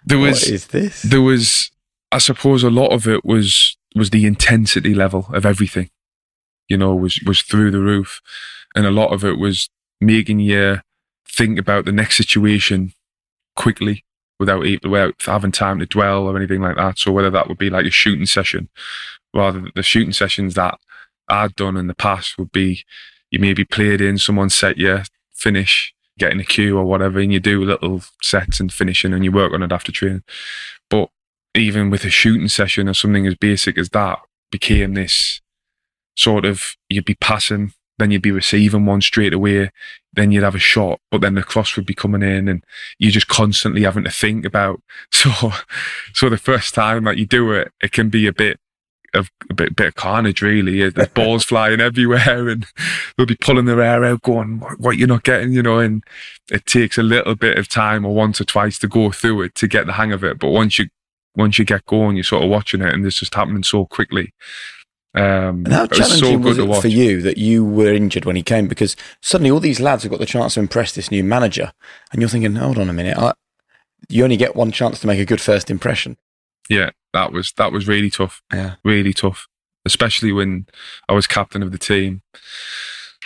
[0.06, 1.02] There was is this?
[1.04, 1.72] there was
[2.12, 5.90] i suppose a lot of it was was the intensity level of everything
[6.70, 8.22] you know was was through the roof.
[8.76, 10.78] And a lot of it was making you
[11.28, 12.94] think about the next situation
[13.56, 14.06] quickly
[14.40, 17.00] without without having time to dwell or anything like that.
[17.00, 18.70] So whether that would be like a shooting session
[19.34, 20.80] rather the shooting sessions that
[21.28, 22.84] I'd done in the past would be
[23.30, 25.02] you maybe played in someone set you
[25.34, 29.32] finish getting a cue or whatever and you do little sets and finishing and you
[29.32, 30.24] work on it after training.
[30.90, 31.10] But
[31.56, 34.20] even with a shooting session or something as basic as that
[34.52, 35.42] became this
[36.16, 39.72] sort of you'd be passing, then you'd be receiving one straight away,
[40.14, 42.64] then you'd have a shot, but then the cross would be coming in and
[42.98, 44.82] you're just constantly having to think about.
[45.12, 45.52] So,
[46.14, 48.58] so the first time that you do it, it can be a bit
[49.14, 50.90] of a bit, bit of carnage, really.
[50.90, 52.66] There's balls flying everywhere and
[53.18, 56.04] they'll be pulling their hair out, going, what, what you're not getting, you know, and
[56.52, 59.56] it takes a little bit of time or once or twice to go through it
[59.56, 60.40] to get the hang of it.
[60.40, 60.88] But once you
[61.40, 64.34] once you get going, you're sort of watching it, and it's just happening so quickly.
[65.16, 67.92] Um, And how it was so challenging good was it for you that you were
[67.92, 68.68] injured when he came?
[68.68, 71.72] Because suddenly all these lads have got the chance to impress this new manager,
[72.12, 73.34] and you're thinking, hold on a minute, I,
[74.08, 76.18] you only get one chance to make a good first impression.
[76.70, 78.76] Yeah, that was that was really tough, Yeah.
[78.84, 79.48] really tough,
[79.86, 80.68] especially when
[81.08, 82.22] I was captain of the team.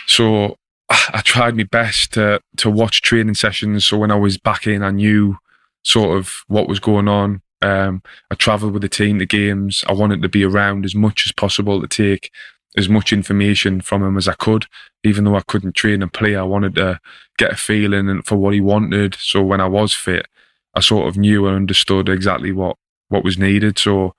[0.06, 0.56] So
[0.90, 3.84] I tried my best to to watch training sessions.
[3.84, 5.36] So when I was back in, I knew
[5.82, 7.42] sort of what was going on.
[7.64, 9.84] Um, I travelled with the team to games.
[9.88, 12.30] I wanted to be around as much as possible to take
[12.76, 14.66] as much information from him as I could.
[15.02, 17.00] Even though I couldn't train and play, I wanted to
[17.38, 19.14] get a feeling for what he wanted.
[19.14, 20.26] So when I was fit,
[20.74, 22.76] I sort of knew and understood exactly what
[23.08, 23.78] what was needed.
[23.78, 24.14] So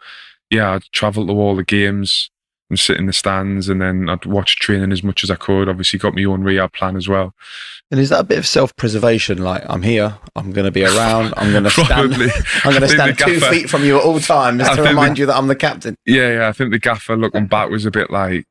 [0.50, 2.32] yeah, I travelled to all the games
[2.70, 5.70] and sit in the stands, and then I'd watch training as much as I could.
[5.70, 7.34] Obviously, got my own rehab plan as well.
[7.92, 9.38] And is that a bit of self-preservation?
[9.38, 12.14] Like, I'm here, I'm going to be around, I'm going to stand.
[12.14, 15.16] I'm going to stand two gaffer- feet from you at all times I to remind
[15.16, 15.96] the- you that I'm the captain.
[16.06, 16.48] Yeah, yeah.
[16.48, 18.46] I think the gaffer looking back was a bit like,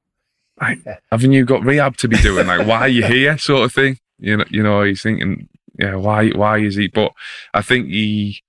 [0.60, 0.78] like,
[1.10, 2.46] haven't you got rehab to be doing?
[2.46, 3.36] Like, why are you here?
[3.38, 3.98] Sort of thing.
[4.20, 4.82] You know, you know.
[4.84, 5.48] He's thinking,
[5.80, 6.86] yeah, why, why is he?
[6.86, 7.10] But
[7.52, 8.40] I think he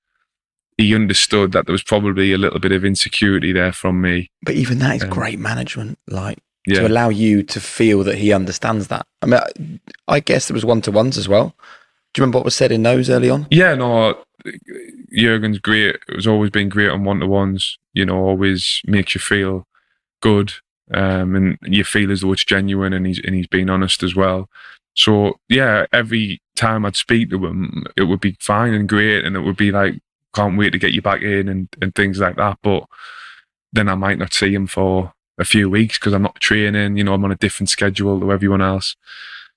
[0.78, 4.30] he understood that there was probably a little bit of insecurity there from me.
[4.43, 5.97] But even that is Um, great management.
[6.07, 9.05] Like Yeah, to allow you to feel that he understands that.
[9.21, 9.39] I mean,
[10.07, 11.55] I, I guess there was one to ones as well.
[12.13, 13.47] Do you remember what was said in those early on?
[13.51, 14.17] Yeah, no,
[15.11, 15.95] Jurgen's great.
[16.07, 17.78] It was always been great on one to ones.
[17.93, 19.67] You know, always makes you feel
[20.21, 20.53] good,
[20.93, 24.15] um, and you feel as though it's genuine, and he's and he's being honest as
[24.15, 24.49] well.
[24.93, 29.36] So yeah, every time I'd speak to him, it would be fine and great, and
[29.36, 29.99] it would be like,
[30.36, 32.59] can't wait to get you back in and and things like that.
[32.61, 32.86] But
[33.73, 36.97] then I might not see him for a few weeks because I'm not training.
[36.97, 38.95] You know, I'm on a different schedule to everyone else.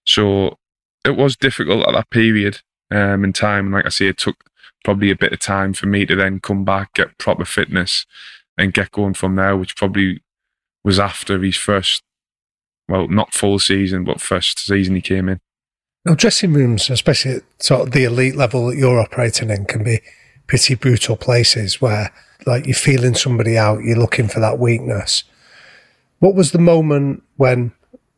[0.05, 0.59] So
[1.05, 2.61] it was difficult at that period
[2.91, 3.67] um, in time.
[3.67, 4.37] And like I say, it took
[4.85, 8.07] probably a bit of time for me to then come back, get proper fitness,
[8.57, 10.23] and get going from there, which probably
[10.85, 12.03] was after his first,
[12.89, 15.41] well, not full season, but first season he came in.
[16.05, 19.85] Now, dressing rooms, especially at sort of the elite level that you're operating in, can
[19.85, 20.01] be
[20.49, 22.13] pretty brutal places where,
[22.47, 25.23] like, you're feeling somebody out, you're looking for that weakness.
[26.19, 27.73] What was the moment when,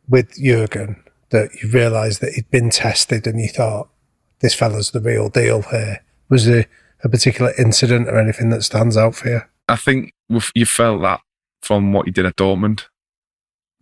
[0.09, 3.91] with Jurgen, that you realised that he'd been tested and you thought,
[4.39, 6.03] this fella's the real deal here?
[6.31, 6.67] Was there
[7.05, 9.41] a particular incident or anything that stands out for you?
[9.69, 10.15] I think
[10.55, 11.21] you felt that
[11.61, 12.85] from what he did at Dortmund.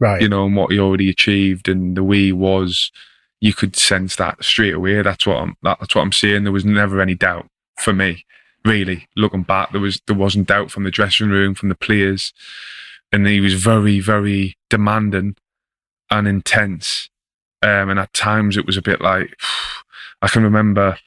[0.00, 0.22] Right.
[0.22, 2.92] you know, and what he already achieved and the way he was,
[3.40, 5.02] you could sense that straight away.
[5.02, 6.44] That's what I'm that, that's what I'm saying.
[6.44, 8.24] There was never any doubt for me,
[8.68, 9.08] really.
[9.16, 12.32] Looking back, there was there wasn't doubt from the dressing room, from the players.
[13.10, 15.36] And he was very, very demanding
[16.10, 17.08] and intense.
[17.62, 19.34] Um, and at times it was a bit like
[20.22, 20.98] I can remember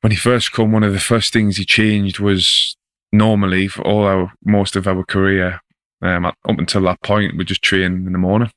[0.00, 2.76] when he first come, one of the first things he changed was
[3.12, 5.60] normally for all our most of our career,
[6.02, 8.50] um, up until that point, we just train in the morning.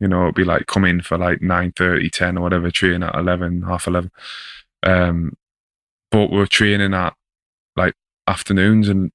[0.00, 3.02] You know, it'd be like come in for like 9 30, 10 or whatever, train
[3.02, 4.10] at 11, half 11.
[4.84, 5.36] Um,
[6.10, 7.14] but we're training at
[7.78, 7.94] like
[8.26, 9.10] afternoons and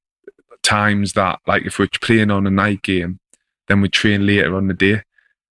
[0.64, 3.20] times that, like, if we're playing on a night game,
[3.68, 5.04] then we train later on the day.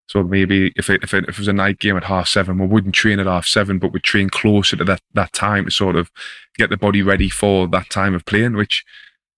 [0.09, 2.59] So maybe if it, if it, if it was a night game at half seven,
[2.59, 5.71] we wouldn't train at half seven, but we'd train closer to that, that time to
[5.71, 6.11] sort of
[6.57, 8.85] get the body ready for that time of playing, which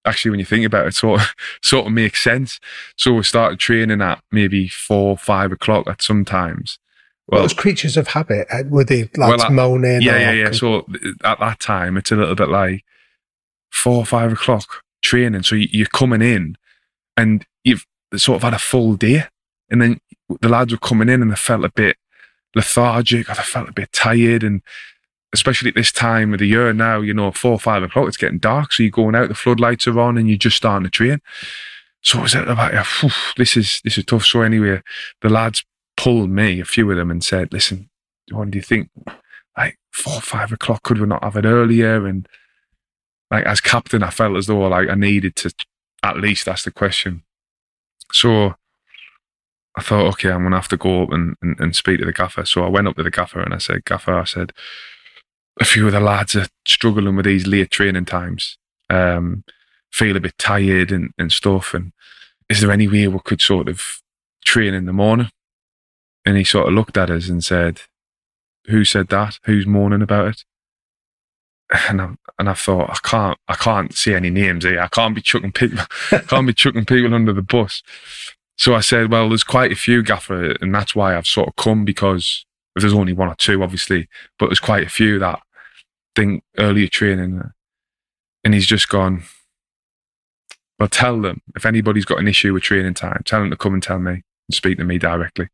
[0.05, 2.59] actually, when you think about it, sort of, sort of makes sense.
[2.97, 6.79] So we started training at maybe four, five o'clock at some times.
[7.27, 10.03] Well, those creatures of habit, uh, were they like well, moaning?
[10.03, 10.51] Yeah, yeah, yeah.
[10.51, 10.87] So
[11.23, 12.85] at that time, it's a little bit like
[13.75, 15.43] four, or five o'clock training.
[15.43, 16.57] So you're coming in
[17.17, 17.85] and you've
[18.17, 19.25] sort of had a full day.
[19.71, 20.01] And then
[20.41, 21.97] the lads were coming in and they felt a bit
[22.55, 24.45] lethargic or they felt a bit tired.
[24.45, 24.63] And
[25.33, 28.17] especially at this time of the year now, you know, four or five o'clock, it's
[28.17, 28.73] getting dark.
[28.73, 31.21] So you're going out, the floodlights are on and you're just starting to train.
[32.03, 32.87] So I was about,
[33.37, 34.25] this is, this is tough.
[34.25, 34.83] So anyway,
[35.21, 35.65] the lads
[35.97, 37.89] pulled me, a few of them, and said, listen,
[38.31, 38.91] what do you think?
[39.57, 42.07] Like four or five o'clock, could we not have it earlier?
[42.07, 42.29] And
[43.31, 45.53] like as captain, I felt as though like I needed to
[46.03, 47.23] at least ask the question.
[48.13, 48.55] So
[49.77, 52.13] I thought, okay, I'm gonna have to go up and, and, and speak to the
[52.13, 52.45] gaffer.
[52.45, 54.53] So I went up to the gaffer and I said, Gaffer, I said,
[55.61, 58.59] a few of the lads are struggling with these late training times.
[58.91, 59.45] Um,
[59.91, 61.75] feel a bit tired and, and stuff.
[61.75, 61.93] And
[62.49, 64.01] is there any way we could sort of
[64.45, 65.31] train in the morning?
[66.25, 67.83] And he sort of looked at us and said,
[68.67, 69.39] Who said that?
[69.45, 70.45] Who's moaning about it?
[71.89, 74.81] And I, and I thought I can't I can't see any names here.
[74.81, 75.85] I can't be chucking people
[76.29, 77.83] can't be chucking people under the bus.
[78.57, 81.57] So I said, well, there's quite a few gaffer, and that's why I've sort of
[81.57, 82.47] come because
[82.77, 84.09] there's only one or two, obviously,
[84.39, 85.41] but there's quite a few that
[86.15, 87.43] think earlier training,
[88.45, 89.25] and he's just gone.
[90.79, 93.75] Well, tell them if anybody's got an issue with training time, tell them to come
[93.75, 95.49] and tell me and speak to me directly.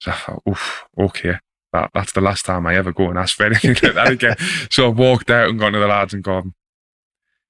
[0.00, 1.38] So I thought, oof, okay
[1.72, 4.36] that that's the last time I ever go and ask for anything like that again.
[4.70, 6.54] So I've walked out and gone to the lads and gone,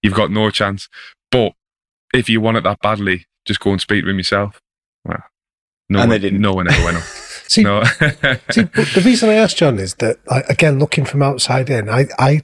[0.03, 0.89] You've got no chance.
[1.31, 1.53] But
[2.13, 4.61] if you want it that badly, just go and speak to him yourself.
[5.05, 5.23] Well,
[5.89, 6.41] no, and one, they didn't.
[6.41, 7.03] no one ever went up.
[7.49, 7.85] see, no.
[7.85, 10.19] see, the reason I asked John is that,
[10.49, 12.43] again, looking from outside in, I, I,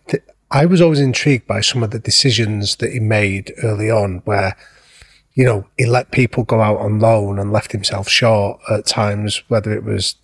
[0.50, 4.56] I was always intrigued by some of the decisions that he made early on, where,
[5.34, 9.42] you know, he let people go out on loan and left himself short at times,
[9.48, 10.14] whether it was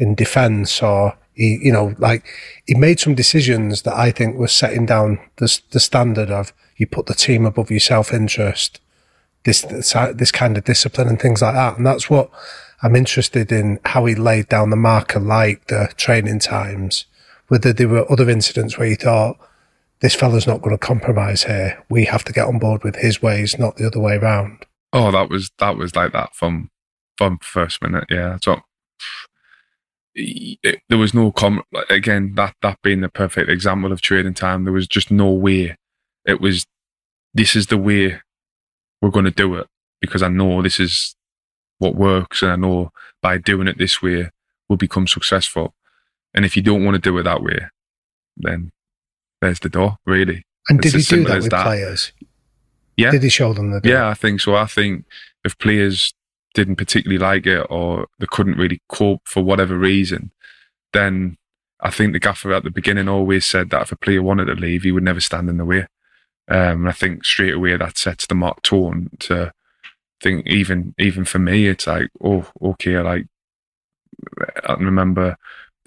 [0.00, 2.24] in defence or he, you know, like
[2.66, 6.86] he made some decisions that I think were setting down the, the standard of you
[6.86, 8.80] put the team above your self interest,
[9.44, 11.76] this, this, this kind of discipline and things like that.
[11.76, 12.30] And that's what
[12.82, 17.04] I'm interested in how he laid down the marker, like the training times,
[17.48, 19.36] whether there were other incidents where he thought,
[20.00, 21.84] this fella's not going to compromise here.
[21.90, 24.64] We have to get on board with his ways, not the other way around.
[24.94, 26.70] Oh, that was that was like that from
[27.18, 28.04] from first minute.
[28.08, 28.60] Yeah, so
[30.14, 34.64] it, there was no com again that that being the perfect example of trading time
[34.64, 35.76] there was just no way.
[36.26, 36.66] It was
[37.34, 38.20] this is the way
[39.00, 39.66] we're going to do it
[40.00, 41.14] because i know this is
[41.78, 42.90] what works and i know
[43.22, 44.30] by doing it this way
[44.68, 45.74] we'll become successful.
[46.32, 47.58] And if you don't want to do it that way
[48.36, 48.70] then
[49.40, 50.44] there's the door really.
[50.68, 51.64] And it's did he do that with that.
[51.64, 52.12] players?
[52.96, 53.10] Yeah.
[53.10, 53.92] Did he show them the door?
[53.92, 54.54] yeah i think so.
[54.54, 55.04] I think
[55.44, 56.12] if players
[56.54, 60.32] didn't particularly like it or they couldn't really cope for whatever reason,
[60.92, 61.36] then
[61.80, 64.54] I think the gaffer at the beginning always said that if a player wanted to
[64.54, 65.86] leave, he would never stand in the way.
[66.48, 69.52] Um, I think straight away that sets the mark tone to
[70.20, 73.26] think even even for me, it's like, oh, okay, like
[74.66, 75.36] I remember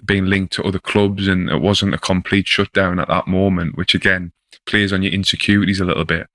[0.04, 3.94] being linked to other clubs and it wasn't a complete shutdown at that moment, which
[3.94, 4.32] again
[4.66, 6.26] plays on your insecurities a little bit.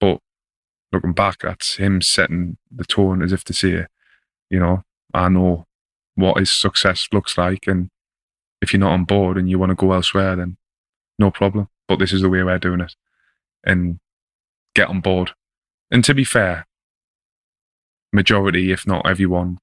[0.00, 0.20] But
[0.92, 3.86] looking back, that's him setting the tone as if to say,
[4.50, 4.82] you know,
[5.12, 5.66] I know
[6.14, 7.66] what his success looks like.
[7.66, 7.90] And
[8.60, 10.56] if you're not on board and you want to go elsewhere, then
[11.18, 11.68] no problem.
[11.88, 12.94] But this is the way we're doing it.
[13.64, 14.00] And
[14.74, 15.32] get on board.
[15.90, 16.66] And to be fair,
[18.12, 19.58] majority, if not everyone,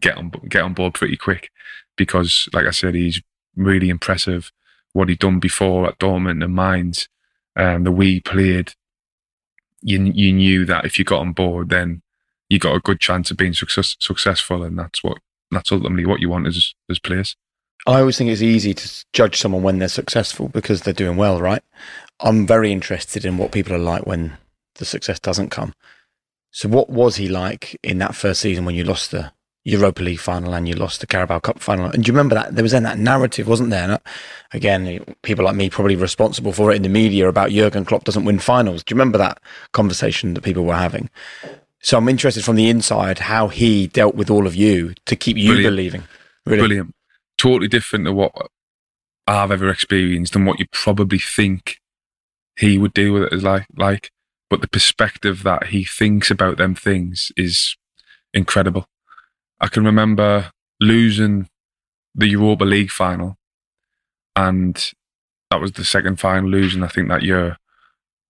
[0.00, 1.50] get on get on board pretty quick
[1.96, 3.22] because, like I said, he's
[3.56, 4.52] really impressive.
[4.92, 7.08] What he'd done before at Dortmund and Mainz,
[7.56, 8.72] um, the way he played,
[9.82, 12.02] you you knew that if you got on board, then
[12.48, 15.18] you got a good chance of being success, successful, and that's what
[15.50, 17.36] that's ultimately what you want as as players.
[17.86, 21.40] I always think it's easy to judge someone when they're successful because they're doing well,
[21.40, 21.62] right?
[22.20, 24.36] I'm very interested in what people are like when
[24.74, 25.74] the success doesn't come.
[26.50, 29.32] So, what was he like in that first season when you lost the
[29.68, 31.86] Europa League final and you lost the Carabao Cup final.
[31.86, 32.54] And do you remember that?
[32.54, 33.82] There was then that narrative, wasn't there?
[33.82, 33.98] And uh,
[34.52, 38.24] again, people like me probably responsible for it in the media about Jurgen Klopp doesn't
[38.24, 38.82] win finals.
[38.82, 39.40] Do you remember that
[39.72, 41.10] conversation that people were having?
[41.80, 45.36] So I'm interested from the inside how he dealt with all of you to keep
[45.36, 45.72] you Brilliant.
[45.72, 46.02] believing.
[46.46, 46.60] Really?
[46.60, 46.94] Brilliant.
[47.36, 48.32] Totally different to what
[49.26, 51.78] I've ever experienced and what you probably think
[52.56, 54.10] he would deal with it as like like.
[54.48, 57.76] But the perspective that he thinks about them things is
[58.32, 58.86] incredible.
[59.60, 60.50] I can remember
[60.80, 61.48] losing
[62.14, 63.36] the Europa League final,
[64.36, 64.92] and
[65.50, 67.56] that was the second final losing I think that year.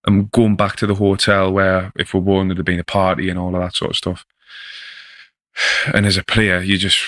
[0.06, 3.28] And going back to the hotel where if we won, there'd have been a party
[3.28, 4.24] and all of that sort of stuff.
[5.92, 6.98] And as a player, you just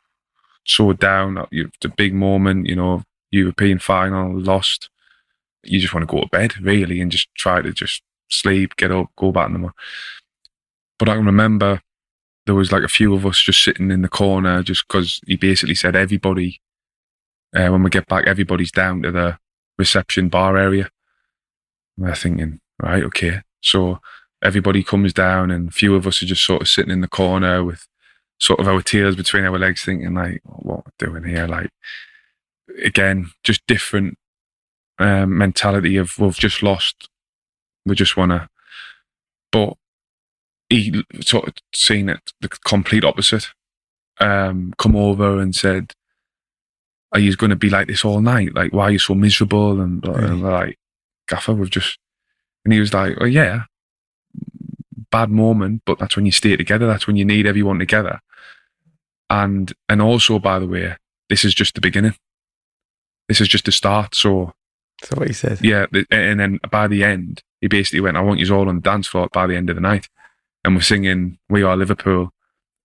[0.66, 1.38] so down.
[1.38, 4.88] A big moment, you know, European final, lost.
[5.64, 8.90] You just want to go to bed, really, and just try to just sleep, get
[8.90, 9.76] up, go back in the morning.
[10.98, 11.82] But I can remember
[12.46, 15.36] there was like a few of us just sitting in the corner just because he
[15.36, 16.60] basically said everybody,
[17.54, 19.38] uh, when we get back, everybody's down to the
[19.78, 20.88] reception bar area.
[21.96, 23.42] And we're thinking, right, okay.
[23.62, 24.00] So
[24.42, 27.08] everybody comes down and a few of us are just sort of sitting in the
[27.08, 27.86] corner with
[28.38, 31.46] sort of our tears between our legs thinking like, what we're doing here?
[31.46, 31.70] Like,
[32.82, 34.16] again, just different
[34.98, 37.08] um, mentality of we've just lost.
[37.84, 38.48] We just want to,
[39.52, 39.74] but
[40.70, 43.48] he sort of seen it the complete opposite.
[44.18, 45.92] Um, come over and said,
[47.12, 48.54] "Are you going to be like this all night?
[48.54, 50.78] Like, why are you so miserable?" And, and we're like,
[51.26, 51.98] "Gaffer, we've just,"
[52.64, 53.64] and he was like, "Oh yeah,
[55.10, 56.86] bad moment, but that's when you stay together.
[56.86, 58.20] That's when you need everyone together."
[59.28, 60.96] And and also, by the way,
[61.28, 62.14] this is just the beginning.
[63.28, 64.14] This is just the start.
[64.14, 64.52] So
[65.00, 65.60] That's what he said.
[65.62, 68.82] yeah, and then by the end, he basically went, "I want you all on the
[68.82, 70.08] dance floor by the end of the night,"
[70.64, 72.32] and we're singing "We Are Liverpool."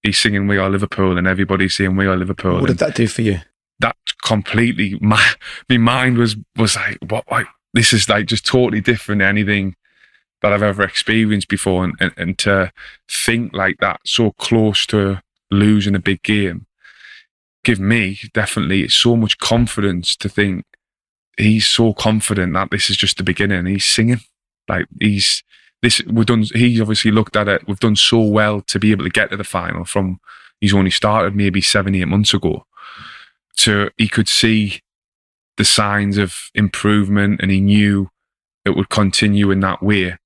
[0.04, 3.08] He's singing "We Are Liverpool," and everybody's saying "We Are Liverpool." What did that do
[3.08, 3.40] for you?
[3.80, 5.24] that completely, my
[5.70, 7.26] my mind was was like, "What?
[7.30, 9.76] Like, this is like just totally different to anything
[10.42, 12.72] that I've ever experienced before," and, and and to
[13.10, 15.22] think like that, so close to
[15.52, 16.66] losing a big game,
[17.64, 20.66] give me definitely so much confidence to think
[21.38, 23.66] he's so confident that this is just the beginning.
[23.66, 24.22] He's singing
[24.68, 25.44] like he's
[25.82, 26.02] this.
[26.06, 26.44] We've done.
[26.54, 27.68] He obviously looked at it.
[27.68, 29.86] We've done so well to be able to get to the final.
[29.86, 30.20] From
[30.60, 32.66] he's only started maybe seven, eight months ago.
[33.58, 34.82] To he could see
[35.58, 38.10] the signs of improvement, and he knew
[38.66, 40.18] it would continue in that way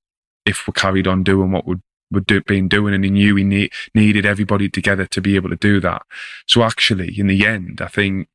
[0.46, 1.82] if we carried on doing what we'd
[2.12, 5.50] would do, been doing, and he knew he need, needed everybody together to be able
[5.50, 6.02] to do that.
[6.48, 8.28] So actually, in the end, I think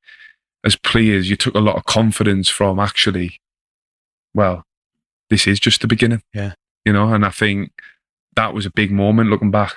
[0.65, 3.41] as players, you took a lot of confidence from actually,
[4.33, 4.65] well,
[5.31, 6.23] this is just the beginning.
[6.33, 6.55] Yeah.
[6.85, 7.73] You know, and I think
[8.37, 9.75] that was a big moment looking back.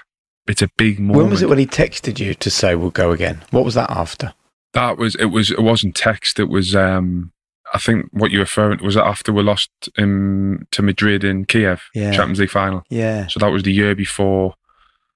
[0.47, 1.17] It's a big moment.
[1.17, 3.43] When was it when he texted you to say we'll go again?
[3.51, 4.33] What was that after?
[4.73, 6.39] That was, it was, it wasn't text.
[6.39, 7.31] It was, um,
[7.73, 11.45] I think what you were referring to was after we lost um, to Madrid in
[11.45, 12.11] Kiev, Yeah.
[12.11, 12.83] Champions League final.
[12.89, 13.27] Yeah.
[13.27, 14.55] So that was the year before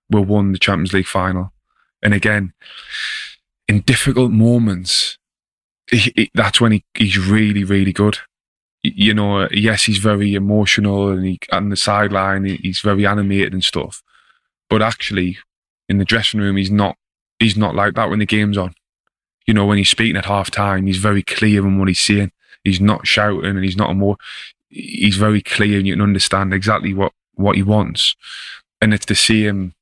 [0.09, 1.53] we won the Champions League final.
[2.03, 2.53] And again,
[3.67, 5.17] in difficult moments,
[5.89, 8.17] he, he- that's when he, he's really, really good.
[8.83, 13.63] You know, yes, he's very emotional and he on the sideline, he's very animated and
[13.63, 14.01] stuff.
[14.69, 15.37] But actually,
[15.87, 16.97] in the dressing room, he's not.
[17.39, 18.73] He's not like that when the game's on.
[19.47, 22.31] You know, when he's speaking at half time, he's very clear in what he's saying.
[22.63, 24.17] He's not shouting and he's not more.
[24.69, 28.15] He's very clear and you can understand exactly what what he wants.
[28.81, 29.73] And it's see him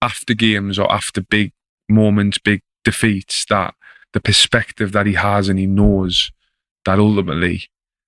[0.00, 1.52] after games or after big
[1.88, 3.74] moments, big defeats, that
[4.12, 6.30] the perspective that he has and he knows
[6.84, 7.64] that ultimately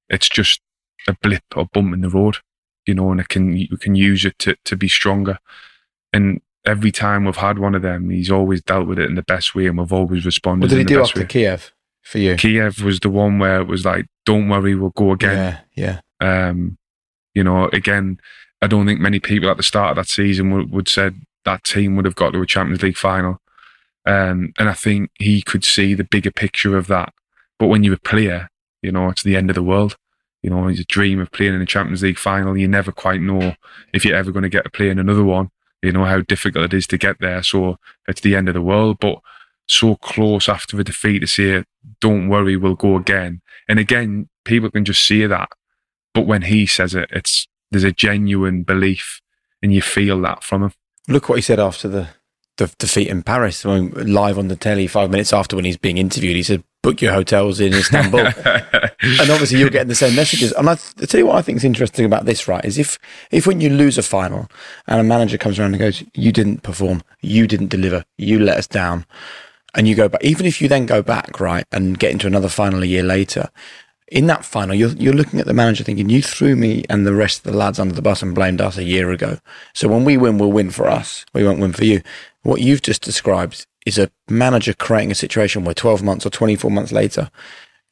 [0.08, 0.60] it's just
[1.08, 2.38] a blip or bump in the road,
[2.86, 5.38] you know, and it can you can use it to to be stronger.
[6.12, 9.22] And every time we've had one of them, he's always dealt with it in the
[9.22, 10.64] best way, and we've always responded.
[10.64, 11.26] What did he do after way.
[11.26, 11.72] Kiev
[12.02, 12.36] for you?
[12.36, 16.48] Kiev was the one where it was like, "Don't worry, we'll go again." Yeah, yeah.
[16.48, 16.78] Um,
[17.34, 18.18] you know, again,
[18.62, 21.64] I don't think many people at the start of that season would, would said that
[21.64, 23.40] team would have got to a Champions League final.
[24.06, 27.12] Um, and I think he could see the bigger picture of that.
[27.58, 28.48] But when you're a player,
[28.85, 29.97] you know, it's the end of the world.
[30.43, 32.57] You know, a dream of playing in a Champions League final.
[32.57, 33.55] You never quite know
[33.95, 35.51] if you're ever going to get to play in another one.
[35.82, 37.43] You know how difficult it is to get there.
[37.43, 38.99] So it's the end of the world.
[39.01, 39.20] But
[39.66, 41.64] so close after a defeat to say,
[42.01, 43.41] don't worry, we'll go again.
[43.68, 45.49] And again, people can just see that.
[46.12, 49.20] But when he says it, it's there's a genuine belief
[49.62, 50.72] and you feel that from him.
[51.09, 52.09] Look what he said after the,
[52.59, 53.64] the defeat in Paris.
[53.64, 56.62] I mean, live on the telly, five minutes after when he's being interviewed, he said,
[56.85, 58.20] book your hotels in Istanbul.
[58.45, 60.53] and obviously you're getting the same messages.
[60.53, 62.99] And I, I tell you what I think is interesting about this, right, is if,
[63.30, 64.49] if when you lose a final
[64.87, 68.59] and a manager comes around and goes, you didn't perform, you didn't deliver, you let
[68.59, 69.07] us down,
[69.74, 72.49] and you go back, even if you then go back, right, and get into another
[72.49, 73.49] final a year later,
[74.09, 77.14] in that final, you're, you're looking at the manager thinking, you threw me and the
[77.14, 79.39] rest of the lads under the bus and blamed us a year ago.
[79.72, 81.24] So when we win, we'll win for us.
[81.32, 82.03] We won't win for you.
[82.43, 86.70] What you've just described is a manager creating a situation where 12 months or 24
[86.70, 87.30] months later,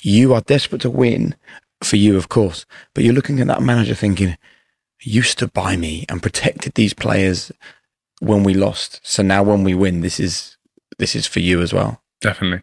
[0.03, 1.35] you are desperate to win
[1.83, 2.65] for you, of course,
[2.95, 4.37] but you're looking at that manager thinking,
[5.01, 7.51] used to buy me and protected these players
[8.21, 9.01] when we lost.
[9.03, 10.57] So now when we win, this is,
[10.99, 12.01] this is for you as well.
[12.21, 12.63] Definitely.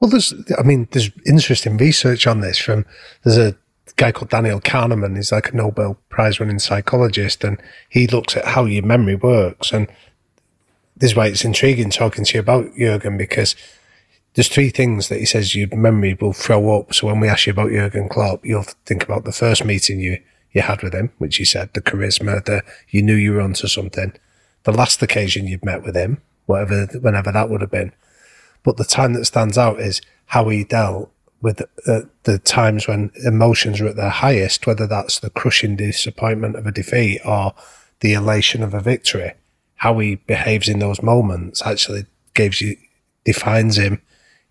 [0.00, 2.84] Well, there's, I mean, there's interesting research on this from,
[3.24, 3.56] there's a
[3.96, 5.16] guy called Daniel Kahneman.
[5.16, 9.72] He's like a Nobel Prize winning psychologist and he looks at how your memory works.
[9.72, 9.88] And
[10.98, 13.56] this is why it's intriguing talking to you about Jurgen because
[14.34, 16.94] there's three things that he says your memory will throw up.
[16.94, 20.22] So when we ask you about Jurgen Klopp, you'll think about the first meeting you,
[20.52, 23.66] you had with him, which you said, the charisma, the, you knew you were onto
[23.68, 24.12] something.
[24.64, 27.92] The last occasion you'd met with him, whatever, whenever that would have been
[28.62, 33.10] but the time that stands out is how he dealt with the, the times when
[33.24, 37.54] emotions were at their highest, whether that's the crushing disappointment of a defeat or
[38.00, 39.32] the elation of a victory.
[39.78, 42.76] How he behaves in those moments actually gives you,
[43.24, 44.02] defines him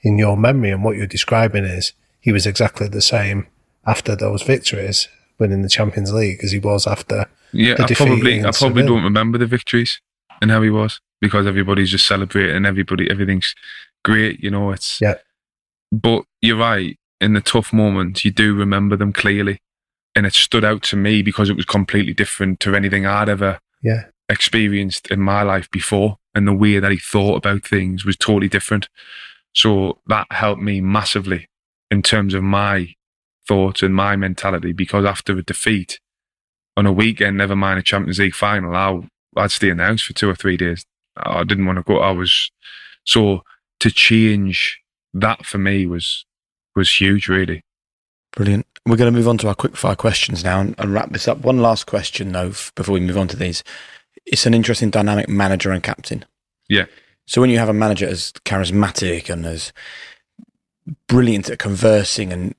[0.01, 0.71] in your memory.
[0.71, 3.47] And what you're describing is he was exactly the same
[3.85, 5.07] after those victories,
[5.39, 7.25] winning the Champions League, as he was after.
[7.53, 10.01] Yeah, I probably, I probably don't remember the victories
[10.41, 13.55] and how he was because everybody's just celebrating, everybody, everything's
[14.03, 14.41] great.
[14.41, 15.15] You know, it's yeah.
[15.91, 16.97] But you're right.
[17.19, 19.59] In the tough moments, you do remember them clearly,
[20.15, 23.59] and it stood out to me because it was completely different to anything I'd ever
[23.81, 28.17] yeah experienced in my life before, and the way that he thought about things was
[28.17, 28.89] totally different.
[29.53, 31.49] So that helped me massively
[31.89, 32.93] in terms of my
[33.47, 35.99] thoughts and my mentality because after a defeat
[36.75, 40.01] on a weekend, never mind a Champions League final, I, I'd stay in the house
[40.01, 40.85] for two or three days.
[41.15, 41.99] I didn't want to go.
[41.99, 42.51] I was
[43.03, 43.41] so
[43.79, 44.79] to change
[45.13, 46.25] that for me was
[46.75, 47.63] was huge, really.
[48.33, 48.67] Brilliant.
[48.85, 51.27] We're going to move on to our quick fire questions now and, and wrap this
[51.27, 51.39] up.
[51.39, 53.63] One last question, though, before we move on to these.
[54.27, 56.25] It's an interesting dynamic manager and captain.
[56.69, 56.85] Yeah.
[57.25, 59.73] So when you have a manager as charismatic and as
[61.07, 62.55] brilliant at conversing and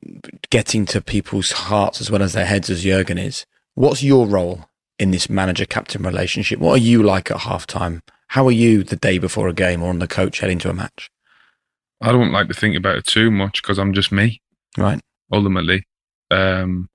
[0.50, 4.66] getting to people's hearts as well as their heads as Jurgen is, what's your role
[4.98, 6.58] in this manager captain relationship?
[6.58, 8.02] What are you like at halftime?
[8.28, 10.74] How are you the day before a game or on the coach heading to a
[10.74, 11.10] match?
[12.00, 14.40] I don't like to think about it too much because I'm just me.
[14.76, 15.00] Right.
[15.32, 15.84] Ultimately.
[16.30, 16.88] Um,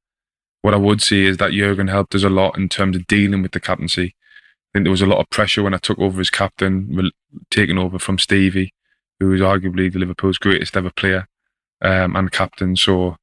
[0.62, 3.42] what I would say is that Jurgen helped us a lot in terms of dealing
[3.42, 4.16] with the captaincy.
[4.74, 7.12] I think there was a lot of pressure when I took over as captain,
[7.52, 8.74] taking over from Stevie,
[9.20, 11.28] who was arguably the Liverpool's greatest ever player
[11.82, 12.76] um, and captain.
[12.76, 13.18] So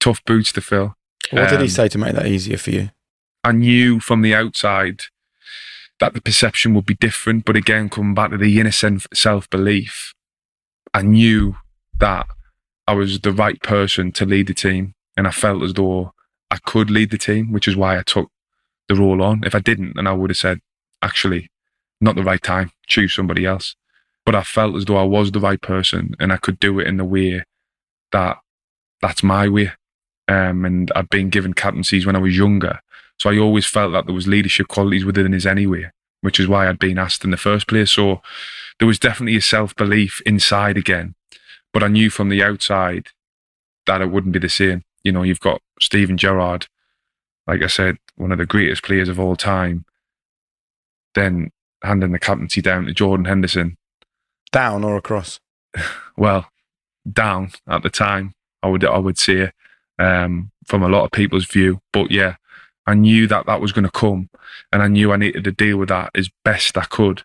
[0.00, 0.96] tough boots to fill.
[1.30, 2.90] What um, did he um, say to make that easier for you?
[3.44, 5.02] I knew from the outside
[6.00, 7.44] that the perception would be different.
[7.44, 10.12] But again, coming back to the inner self belief,
[10.92, 11.56] I knew
[12.00, 12.26] that
[12.88, 14.94] I was the right person to lead the team.
[15.16, 16.12] And I felt as though
[16.50, 18.31] I could lead the team, which is why I took
[18.92, 19.42] the role on.
[19.44, 20.60] If I didn't, then I would have said,
[21.00, 21.50] actually,
[22.00, 23.74] not the right time, choose somebody else.
[24.24, 26.86] But I felt as though I was the right person and I could do it
[26.86, 27.44] in the way
[28.12, 28.38] that
[29.00, 29.72] that's my way.
[30.28, 32.80] Um, and I'd been given captaincies when I was younger.
[33.18, 35.90] So I always felt that there was leadership qualities within us anyway,
[36.20, 37.90] which is why I'd been asked in the first place.
[37.90, 38.22] So
[38.78, 41.14] there was definitely a self belief inside again,
[41.72, 43.08] but I knew from the outside
[43.86, 44.84] that it wouldn't be the same.
[45.02, 46.66] You know, you've got Steven Gerrard,
[47.46, 49.84] like I said, one of the greatest players of all time.
[51.14, 51.50] Then
[51.82, 53.76] handing the captaincy down to Jordan Henderson.
[54.50, 55.40] Down or across?
[56.16, 56.46] well,
[57.10, 59.50] down at the time, I would I would say,
[59.98, 61.80] um, from a lot of people's view.
[61.92, 62.36] But yeah,
[62.86, 64.30] I knew that that was going to come,
[64.72, 67.24] and I knew I needed to deal with that as best I could.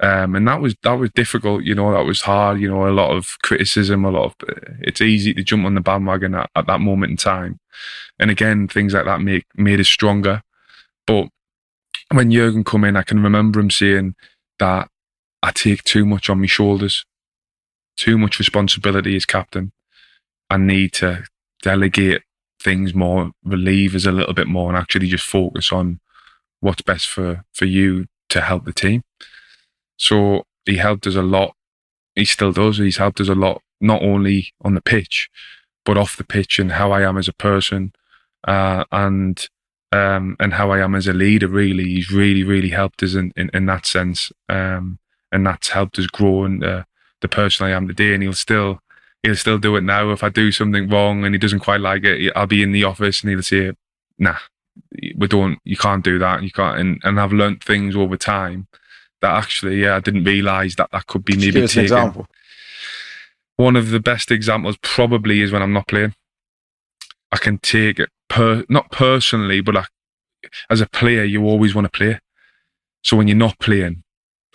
[0.00, 1.92] Um, and that was that was difficult, you know.
[1.92, 2.86] That was hard, you know.
[2.86, 4.34] A lot of criticism, a lot of.
[4.80, 7.60] It's easy to jump on the bandwagon at, at that moment in time,
[8.18, 10.42] and again, things like that make made us stronger.
[11.06, 11.28] But
[12.12, 14.16] when Jurgen come in, I can remember him saying
[14.58, 14.88] that
[15.42, 17.06] I take too much on my shoulders,
[17.96, 19.72] too much responsibility as captain.
[20.50, 21.24] I need to
[21.62, 22.22] delegate
[22.60, 26.00] things more, relieve us a little bit more, and actually just focus on
[26.60, 29.02] what's best for for you to help the team.
[29.96, 31.54] So he helped us a lot.
[32.14, 32.78] He still does.
[32.78, 35.28] He's helped us a lot, not only on the pitch,
[35.84, 37.92] but off the pitch and how I am as a person,
[38.46, 39.46] uh, and
[39.92, 41.48] um, and how I am as a leader.
[41.48, 44.98] Really, he's really, really helped us in in, in that sense, um,
[45.30, 46.84] and that's helped us grow and uh,
[47.20, 48.14] the person I am today.
[48.14, 48.80] And he'll still
[49.22, 50.10] he'll still do it now.
[50.10, 52.84] If I do something wrong and he doesn't quite like it, I'll be in the
[52.84, 53.72] office and he'll say,
[54.18, 54.38] "Nah,
[55.16, 55.58] we don't.
[55.64, 56.42] You can't do that.
[56.42, 58.68] You can't." And and I've learnt things over time
[59.26, 61.82] that actually, yeah, I didn't realise that that could be maybe Give taken.
[61.82, 62.26] example.
[63.56, 66.14] One of the best examples probably is when I'm not playing.
[67.32, 69.88] I can take it per not personally, but like
[70.70, 72.20] as a player, you always want to play.
[73.02, 74.04] So when you're not playing,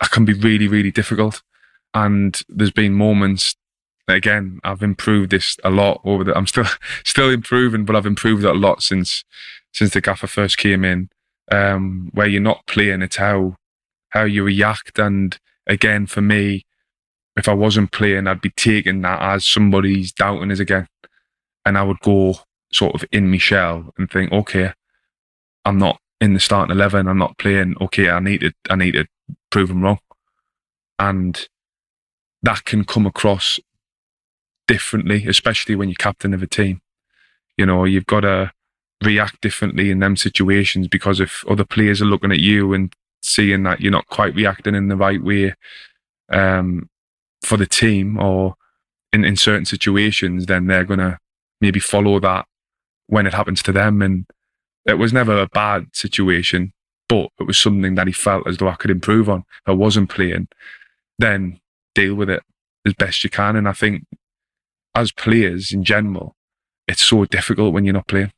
[0.00, 1.42] that can be really, really difficult.
[1.92, 3.54] And there's been moments.
[4.08, 6.36] Again, I've improved this a lot over the.
[6.36, 6.64] I'm still
[7.04, 9.22] still improving, but I've improved it a lot since
[9.72, 11.10] since the gaffer first came in.
[11.50, 13.56] Um, where you're not playing, it's how
[14.12, 14.98] how you react.
[14.98, 16.64] And again, for me,
[17.36, 20.86] if I wasn't playing, I'd be taking that as somebody's doubting us again,
[21.64, 22.36] and I would go
[22.72, 24.72] sort of in my shell and think, okay,
[25.64, 27.08] I'm not in the starting eleven.
[27.08, 27.74] I'm not playing.
[27.80, 29.06] Okay, I need to I need to
[29.50, 29.98] prove them wrong,
[30.98, 31.48] and
[32.42, 33.58] that can come across
[34.68, 36.80] differently, especially when you're captain of a team.
[37.56, 38.52] You know, you've got to
[39.02, 43.62] react differently in them situations because if other players are looking at you and seeing
[43.62, 45.54] that you're not quite reacting in the right way
[46.30, 46.88] um,
[47.42, 48.56] for the team or
[49.12, 51.18] in, in certain situations, then they're going to
[51.60, 52.46] maybe follow that
[53.06, 54.02] when it happens to them.
[54.02, 54.26] And
[54.86, 56.72] it was never a bad situation,
[57.08, 59.40] but it was something that he felt as though I could improve on.
[59.40, 60.48] If I wasn't playing,
[61.18, 61.60] then
[61.94, 62.42] deal with it
[62.86, 63.54] as best you can.
[63.54, 64.04] And I think
[64.94, 66.34] as players in general,
[66.88, 68.32] it's so difficult when you're not playing,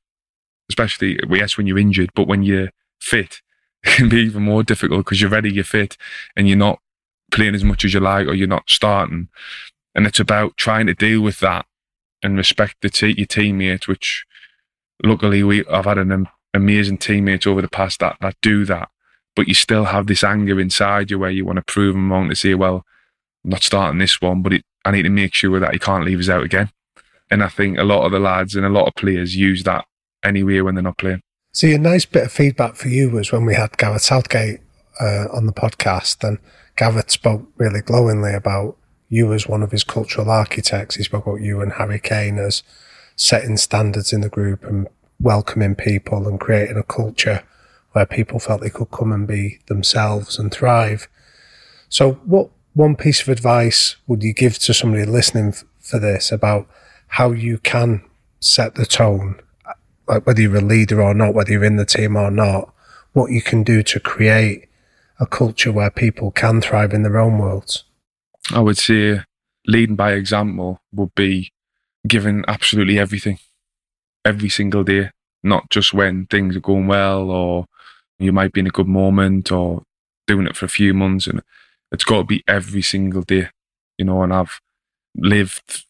[0.69, 2.71] especially, yes, when you're injured, but when you're
[3.01, 3.43] fit, it
[3.85, 5.97] can be even more difficult because you're ready, you're fit,
[6.37, 6.81] and you're not
[7.31, 9.29] playing as much as you like or you're not starting.
[9.95, 11.67] And it's about trying to deal with that
[12.23, 14.25] and respect the te- your teammates, which
[15.03, 18.89] luckily we I've had an am- amazing teammates over the past that that do that.
[19.37, 22.29] But you still have this anger inside you where you want to prove them wrong
[22.29, 22.85] to say, well,
[23.45, 26.05] I'm not starting this one, but it, I need to make sure that he can't
[26.05, 26.71] leave us out again.
[27.31, 29.87] And I think a lot of the lads and a lot of players use that
[30.25, 31.23] anyway when they're not playing.
[31.55, 34.59] See, a nice bit of feedback for you was when we had Gareth Southgate
[35.01, 36.39] uh, on the podcast, and
[36.77, 38.77] Gareth spoke really glowingly about
[39.09, 40.97] you as one of his cultural architects.
[40.97, 42.65] He spoke about you and Harry Kane as
[43.15, 44.89] setting standards in the group and
[45.21, 47.45] welcoming people and creating a culture
[47.93, 51.07] where people felt they could come and be themselves and thrive.
[51.89, 56.33] So, what one piece of advice would you give to somebody listening f- for this
[56.33, 56.67] about
[57.07, 58.03] how you can
[58.41, 59.41] set the tone,
[60.07, 62.73] like whether you're a leader or not, whether you're in the team or not,
[63.13, 64.69] what you can do to create
[65.21, 67.85] a culture where people can thrive in their own worlds?
[68.53, 69.21] I would say
[69.67, 71.53] leading by example would be
[72.07, 73.39] giving absolutely everything
[74.25, 75.11] every single day,
[75.43, 77.67] not just when things are going well or
[78.19, 79.83] you might be in a good moment or
[80.27, 81.27] doing it for a few months.
[81.27, 81.43] And
[81.93, 83.49] it's got to be every single day,
[83.99, 84.23] you know.
[84.23, 84.61] And I've
[85.17, 85.85] lived,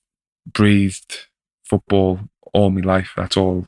[0.46, 1.26] breathed
[1.64, 2.20] football
[2.52, 3.12] all my life.
[3.16, 3.66] That's all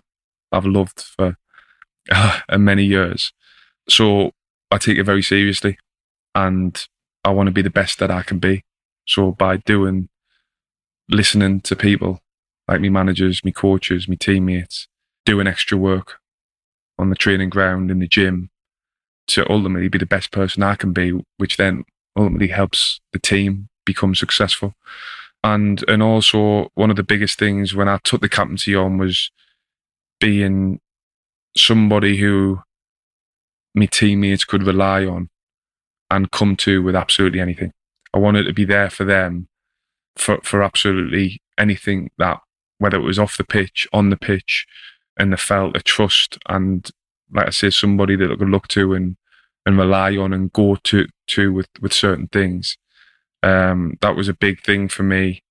[0.52, 1.36] I've loved for
[2.12, 3.32] uh, many years.
[3.88, 4.32] So
[4.70, 5.78] I take it very seriously
[6.34, 6.86] and
[7.24, 8.62] I want to be the best that I can be.
[9.06, 10.08] So by doing,
[11.08, 12.20] listening to people
[12.68, 14.88] like me managers, me coaches, me teammates,
[15.24, 16.20] doing extra work
[16.98, 18.50] on the training ground, in the gym,
[19.28, 21.84] to ultimately be the best person I can be, which then
[22.16, 24.74] ultimately helps the team become successful.
[25.44, 29.30] And and also one of the biggest things when I took the captaincy on was
[30.20, 30.80] being
[31.56, 32.60] somebody who
[33.74, 35.28] my teammates could rely on
[36.10, 37.72] and come to with absolutely anything.
[38.14, 39.48] I wanted to be there for them
[40.16, 42.40] for, for absolutely anything that,
[42.78, 44.66] whether it was off the pitch, on the pitch,
[45.18, 46.90] and they felt a trust and,
[47.32, 49.16] like I say, somebody that I could look to and,
[49.64, 52.78] and rely on and go to, to with, with certain things.
[53.42, 55.42] Um, that was a big thing for me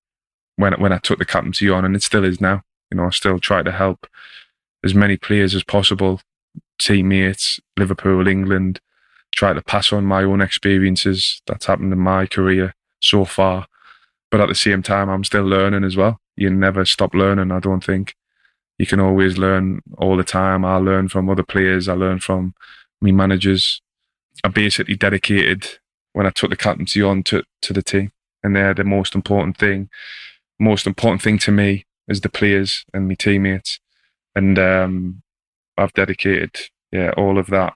[0.56, 2.62] when, when I took the captaincy on, and it still is now.
[2.90, 4.06] You know, I still try to help
[4.86, 6.20] as many players as possible,
[6.78, 8.80] teammates, Liverpool, England,
[9.32, 13.66] try to pass on my own experiences that's happened in my career so far.
[14.30, 16.20] But at the same time, I'm still learning as well.
[16.36, 18.14] You never stop learning, I don't think.
[18.78, 20.64] You can always learn all the time.
[20.64, 22.54] I learn from other players, I learn from
[23.00, 23.82] me managers.
[24.44, 25.66] I basically dedicated
[26.12, 28.12] when I took the captaincy on to, to the team.
[28.42, 29.90] And they're the most important thing.
[30.60, 33.80] Most important thing to me is the players and my teammates.
[34.36, 35.22] And um,
[35.76, 36.56] I've dedicated
[36.92, 37.74] yeah, all of that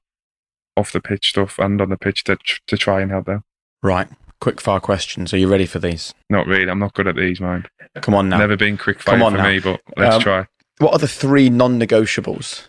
[0.77, 2.37] off the pitch stuff and on the pitch to
[2.69, 3.43] to try and help them.
[3.83, 4.07] Right.
[4.41, 5.35] Quick fire questions.
[5.35, 6.15] Are you ready for these?
[6.31, 6.71] Not really.
[6.71, 7.69] I'm not good at these, mind.
[8.01, 8.39] Come on now.
[8.39, 9.43] Never been quick fire for now.
[9.49, 10.47] me, but let's Um, try.
[10.79, 12.69] What are the three non negotiables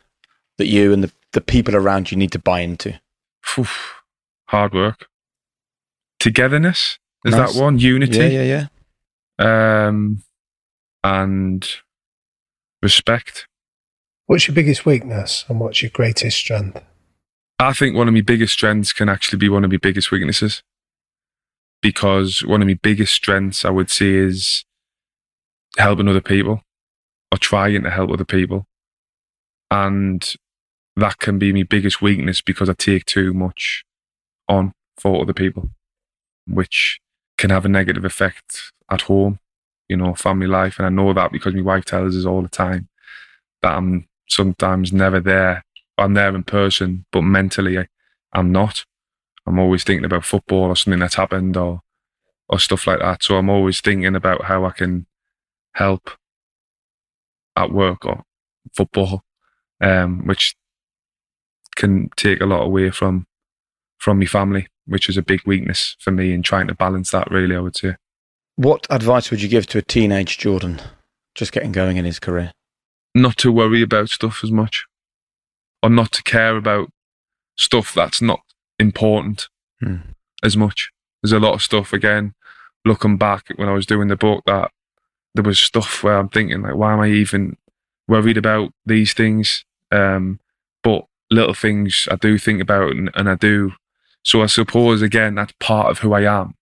[0.57, 2.99] that you and the, the people around you need to buy into?
[3.43, 3.67] Phew.
[4.47, 5.05] Hard work.
[6.19, 7.53] Togetherness is Nice.
[7.53, 7.79] that one.
[7.79, 8.17] Unity.
[8.17, 8.67] Yeah, yeah,
[9.39, 9.87] yeah.
[9.87, 10.23] Um,
[11.03, 11.67] and
[12.83, 13.47] respect.
[14.31, 16.81] What's your biggest weakness and what's your greatest strength?
[17.59, 20.63] I think one of my biggest strengths can actually be one of my biggest weaknesses.
[21.81, 24.63] Because one of my biggest strengths, I would say, is
[25.77, 26.61] helping other people
[27.29, 28.67] or trying to help other people.
[29.69, 30.25] And
[30.95, 33.83] that can be my biggest weakness because I take too much
[34.47, 35.71] on for other people,
[36.47, 37.01] which
[37.37, 39.39] can have a negative effect at home,
[39.89, 40.79] you know, family life.
[40.79, 42.87] And I know that because my wife tells us all the time
[43.61, 45.63] that I'm sometimes never there.
[45.97, 47.87] I'm there in person, but mentally
[48.33, 48.85] I'm not.
[49.45, 51.81] I'm always thinking about football or something that's happened or
[52.47, 53.23] or stuff like that.
[53.23, 55.05] So I'm always thinking about how I can
[55.73, 56.11] help
[57.55, 58.23] at work or
[58.75, 59.23] football,
[59.79, 60.55] um, which
[61.75, 63.25] can take a lot away from
[63.97, 67.29] from my family, which is a big weakness for me in trying to balance that.
[67.31, 67.95] Really, I would say.
[68.55, 70.81] What advice would you give to a teenage Jordan
[71.35, 72.51] just getting going in his career?
[73.13, 74.85] Not to worry about stuff as much,
[75.83, 76.89] or not to care about
[77.57, 78.39] stuff that's not
[78.79, 79.47] important
[79.81, 79.97] Hmm.
[80.43, 80.91] as much.
[81.21, 82.33] There's a lot of stuff again.
[82.85, 84.71] Looking back when I was doing the book, that
[85.35, 87.57] there was stuff where I'm thinking like, why am I even
[88.07, 89.65] worried about these things?
[89.91, 90.39] Um,
[90.83, 93.73] but little things I do think about and, and I do.
[94.23, 96.55] So I suppose again that's part of who I am,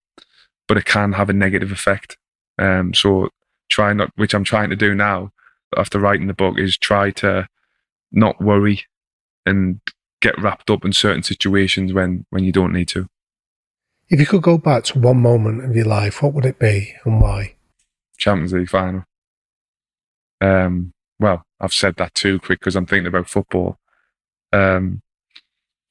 [0.67, 2.17] but it can have a negative effect.
[2.57, 3.29] Um, so
[3.69, 5.31] try not, which I'm trying to do now
[5.77, 7.47] after writing the book, is try to
[8.11, 8.85] not worry
[9.45, 9.79] and
[10.21, 13.07] get wrapped up in certain situations when when you don't need to.
[14.09, 16.95] If you could go back to one moment of your life, what would it be
[17.05, 17.55] and why?
[18.17, 19.03] Champions League final.
[20.41, 23.77] Um, well, I've said that too quick because I'm thinking about football.
[24.51, 25.01] Um,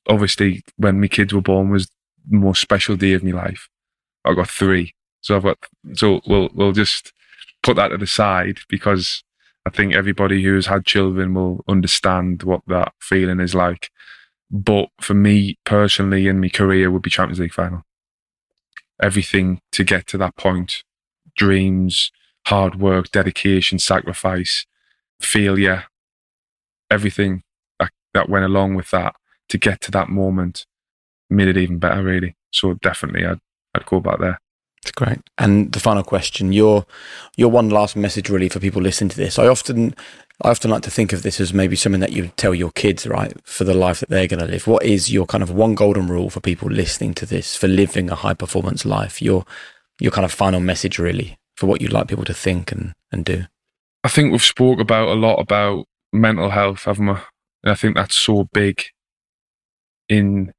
[0.09, 1.89] obviously, when my kids were born was
[2.29, 3.69] the most special day of my life.
[4.25, 5.59] I've got three, so I've got
[5.95, 7.13] so we'll we'll just
[7.63, 9.23] put that to the side because
[9.67, 13.91] I think everybody who's had children will understand what that feeling is like.
[14.51, 17.83] But for me personally, in my career, would be Champions League final.
[19.01, 20.83] Everything to get to that point,
[21.37, 22.11] dreams,
[22.47, 24.67] hard work, dedication, sacrifice,
[25.21, 25.85] failure,
[26.91, 27.43] everything
[27.79, 29.15] that, that went along with that
[29.51, 30.67] to get to that moment
[31.31, 32.37] made it even better, really.
[32.51, 33.41] So definitely, I'd
[33.75, 34.41] I'd go back there.
[34.83, 35.19] It's great.
[35.39, 36.87] And the final question, your
[37.37, 39.39] your one last message really for people listening to this.
[39.39, 39.95] I often
[40.43, 43.07] I often like to think of this as maybe something that you tell your kids,
[43.07, 44.69] right, for the life that they're going to live.
[44.69, 48.09] What is your kind of one golden rule for people listening to this for living
[48.09, 49.21] a high performance life?
[49.21, 49.45] Your
[50.01, 53.25] your kind of final message really for what you'd like people to think and, and
[53.25, 53.45] do.
[54.05, 57.15] I think we've spoke about a lot about mental health, haven't we?
[57.65, 58.85] And I think that's so big
[60.09, 60.53] in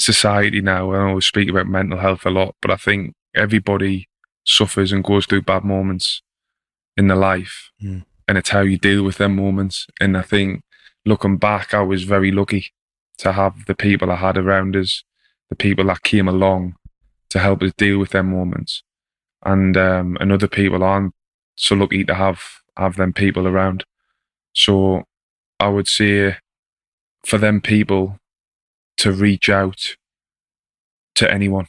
[0.00, 0.90] society now.
[0.90, 4.08] I always speak about mental health a lot, but I think everybody
[4.44, 6.22] suffers and goes through bad moments
[6.96, 7.70] in their life.
[7.82, 8.04] Mm.
[8.28, 9.86] And it's how you deal with them moments.
[10.00, 10.62] And I think
[11.04, 12.66] looking back, I was very lucky
[13.18, 15.02] to have the people I had around us,
[15.48, 16.76] the people that came along
[17.30, 18.82] to help us deal with them moments.
[19.44, 21.14] And um, and other people aren't
[21.56, 22.42] so lucky to have
[22.76, 23.84] have them people around.
[24.54, 25.04] So
[25.58, 26.36] I would say
[27.24, 28.18] for them people
[28.98, 29.96] to reach out
[31.14, 31.66] to anyone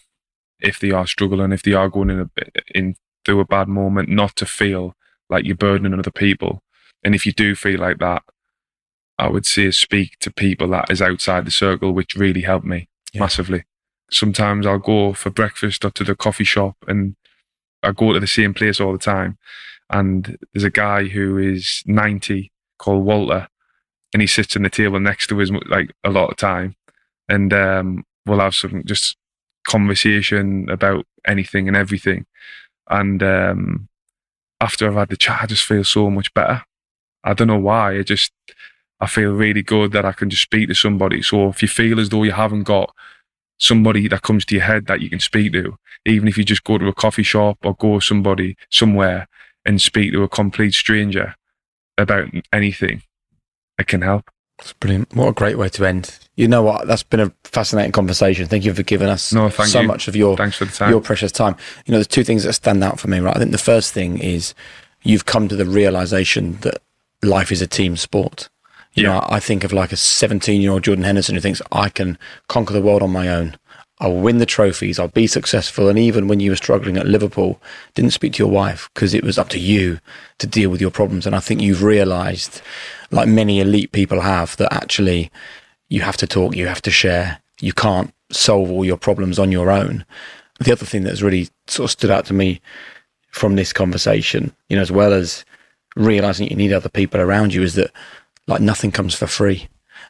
[0.61, 2.29] if they are struggling, if they are going in a
[2.73, 4.95] in through a bad moment, not to feel
[5.29, 6.61] like you're burdening other people.
[7.03, 8.23] And if you do feel like that,
[9.17, 12.87] I would say speak to people that is outside the circle, which really helped me
[13.13, 13.21] Yeah.
[13.21, 13.63] massively.
[14.09, 17.15] Sometimes I'll go for breakfast or to the coffee shop and
[17.83, 19.37] I go to the same place all the time.
[19.89, 23.47] And there's a guy who is 90 called Walter
[24.13, 26.75] and he sits in the table next to us like a lot of time.
[27.29, 29.15] And um, we'll have some just
[29.65, 32.25] conversation about anything and everything.
[32.89, 33.87] And um,
[34.59, 36.63] after I've had the chat, I just feel so much better.
[37.23, 37.97] I don't know why.
[37.97, 38.31] I just
[38.99, 41.21] I feel really good that I can just speak to somebody.
[41.21, 42.93] So if you feel as though you haven't got
[43.59, 45.75] somebody that comes to your head that you can speak to,
[46.05, 49.27] even if you just go to a coffee shop or go somebody somewhere
[49.65, 51.35] and speak to a complete stranger
[51.97, 53.01] about anything,
[53.77, 54.29] it can help.
[54.59, 55.15] It's brilliant.
[55.15, 56.19] What a great way to end.
[56.35, 56.87] You know what?
[56.87, 58.47] That's been a fascinating conversation.
[58.47, 59.87] Thank you for giving us No, so you.
[59.87, 60.89] much of your Thanks for the time.
[60.89, 61.55] your precious time.
[61.85, 63.35] You know, there's two things that stand out for me, right?
[63.35, 64.53] I think the first thing is
[65.03, 66.81] you've come to the realization that
[67.21, 68.49] life is a team sport.
[68.93, 69.27] You know, Yeah.
[69.29, 72.17] I think of like a 17 year old Jordan Henderson who thinks I can
[72.47, 73.57] conquer the world on my own.
[73.99, 74.97] I'll win the trophies.
[74.99, 75.87] I'll be successful.
[75.87, 77.61] And even when you were struggling at Liverpool,
[77.93, 79.99] didn't speak to your wife because it was up to you
[80.39, 81.27] to deal with your problems.
[81.27, 82.61] And I think you've realized,
[83.11, 85.29] like many elite people have, that actually
[85.91, 87.39] you have to talk, you have to share.
[87.59, 90.05] You can't solve all your problems on your own.
[90.61, 92.61] The other thing that's really sort of stood out to me
[93.31, 95.43] from this conversation, you know, as well as
[95.97, 97.91] realizing you need other people around you is that
[98.47, 99.67] like nothing comes for free.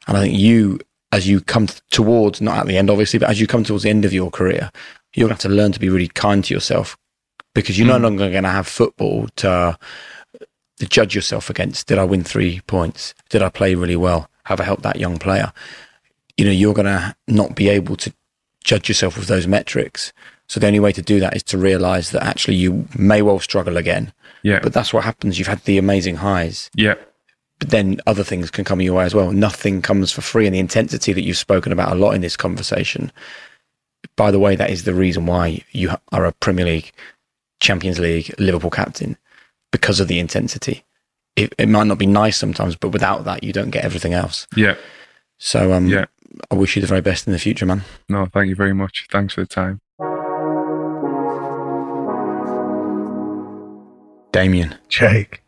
[0.08, 0.80] And I think you,
[1.12, 3.90] as you come towards, not at the end, obviously, but as you come towards the
[3.90, 4.70] end of your career,
[5.16, 6.95] you're going to have to learn to be really kind to yourself
[7.56, 7.99] because you're mm.
[7.99, 9.78] no longer going to have football to,
[10.78, 11.88] to judge yourself against.
[11.88, 13.16] Did I win three points?
[13.30, 14.30] Did I play really well?
[14.45, 15.51] Have I helped that young player?
[16.38, 18.13] You know, you're going to not be able to
[18.63, 20.13] judge yourself with those metrics.
[20.47, 23.39] So the only way to do that is to realize that actually you may well
[23.39, 24.13] struggle again.
[24.43, 24.59] Yeah.
[24.61, 25.38] But that's what happens.
[25.38, 26.69] You've had the amazing highs.
[26.76, 26.95] Yeah.
[27.59, 29.31] But then other things can come your way as well.
[29.31, 30.47] Nothing comes for free.
[30.47, 33.11] And the intensity that you've spoken about a lot in this conversation,
[34.15, 36.91] by the way, that is the reason why you are a Premier League,
[37.59, 39.15] Champions League, Liverpool captain
[39.72, 40.84] because of the intensity.
[41.36, 44.48] It, it might not be nice sometimes, but without that, you don't get everything else.
[44.56, 44.76] Yeah.
[45.38, 46.06] So, um, yeah.
[46.49, 47.84] I wish you the very best in the future, man.
[48.10, 49.08] No, thank you very much.
[49.12, 49.82] Thanks for the time.
[54.32, 54.76] Damian.
[54.88, 55.41] Jake.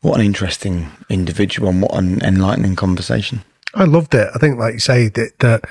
[0.00, 3.42] What an interesting individual and what an enlightening conversation.
[3.74, 4.28] I loved it.
[4.34, 5.64] I think, like you say, that, that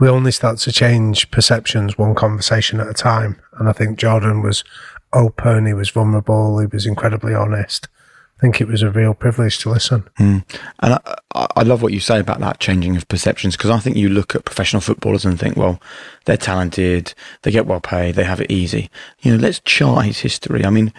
[0.00, 3.40] we only start to change perceptions one conversation at a time.
[3.58, 4.64] And I think Jordan was
[5.12, 7.88] open, he was vulnerable, he was incredibly honest.
[8.38, 10.08] I think it was a real privilege to listen.
[10.18, 10.44] Mm.
[10.80, 10.94] And
[11.34, 14.08] I, I, love what you say about that changing of perceptions because I think you
[14.08, 15.80] look at professional footballers and think, well,
[16.24, 18.90] they're talented, they get well paid, they have it easy.
[19.20, 20.64] You know, let's chart his history.
[20.64, 20.92] I mean,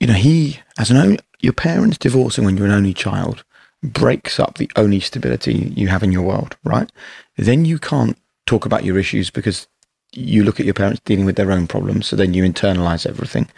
[0.00, 3.44] you know, he, as an only, your parents divorcing when you're an only child
[3.82, 6.90] breaks up the only stability you have in your world, right?
[7.36, 9.68] Then you can't talk about your issues because
[10.12, 12.06] you look at your parents dealing with their own problems.
[12.06, 13.48] So then you internalize everything.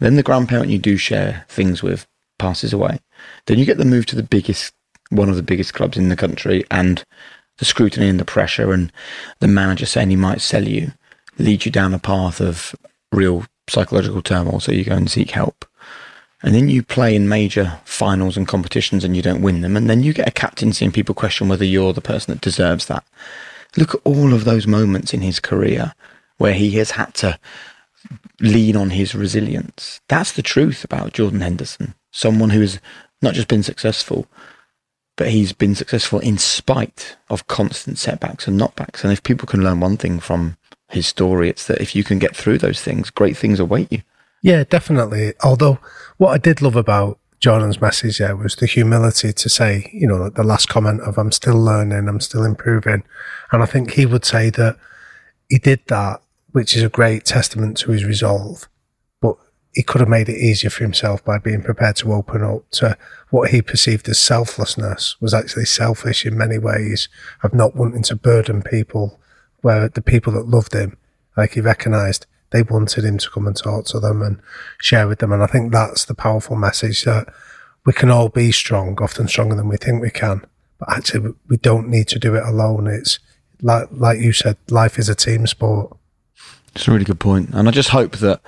[0.00, 2.06] Then the grandparent you do share things with
[2.38, 3.00] passes away.
[3.46, 4.74] Then you get the move to the biggest,
[5.10, 7.04] one of the biggest clubs in the country, and
[7.58, 8.90] the scrutiny and the pressure, and
[9.38, 10.92] the manager saying he might sell you,
[11.38, 12.74] lead you down a path of
[13.12, 14.60] real psychological turmoil.
[14.60, 15.64] So you go and seek help.
[16.42, 19.76] And then you play in major finals and competitions and you don't win them.
[19.76, 22.86] And then you get a captaincy and people question whether you're the person that deserves
[22.86, 23.04] that.
[23.76, 25.92] Look at all of those moments in his career
[26.38, 27.38] where he has had to
[28.40, 30.00] lean on his resilience.
[30.08, 31.94] That's the truth about Jordan Henderson.
[32.12, 32.80] Someone who has
[33.22, 34.26] not just been successful,
[35.16, 39.04] but he's been successful in spite of constant setbacks and knockbacks.
[39.04, 40.56] And if people can learn one thing from
[40.88, 44.02] his story, it's that if you can get through those things, great things await you.
[44.42, 45.34] Yeah, definitely.
[45.44, 45.78] Although
[46.16, 50.28] what I did love about Jordan's message there was the humility to say, you know,
[50.28, 53.02] the last comment of I'm still learning, I'm still improving.
[53.52, 54.76] And I think he would say that
[55.48, 56.22] he did that
[56.52, 58.68] which is a great testament to his resolve.
[59.20, 59.36] But
[59.72, 62.96] he could have made it easier for himself by being prepared to open up to
[63.30, 67.08] what he perceived as selflessness was actually selfish in many ways
[67.42, 69.20] of not wanting to burden people
[69.62, 70.96] where the people that loved him,
[71.36, 74.40] like he recognized, they wanted him to come and talk to them and
[74.80, 75.32] share with them.
[75.32, 77.32] And I think that's the powerful message that
[77.86, 80.44] we can all be strong, often stronger than we think we can.
[80.78, 82.86] But actually, we don't need to do it alone.
[82.86, 83.18] It's
[83.62, 85.96] like, like you said, life is a team sport.
[86.74, 87.50] It's a really good point.
[87.52, 88.40] And I just hope that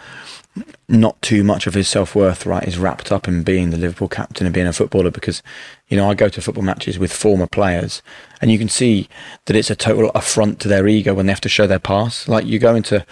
[0.88, 4.08] not too much of his self worth, right, is wrapped up in being the Liverpool
[4.08, 5.42] captain and being a footballer because,
[5.88, 8.02] you know, I go to football matches with former players
[8.40, 9.08] and you can see
[9.46, 12.28] that it's a total affront to their ego when they have to show their pass.
[12.28, 13.06] Like you go into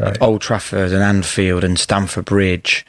[0.00, 0.20] right.
[0.20, 2.86] Old Trafford and Anfield and Stamford Bridge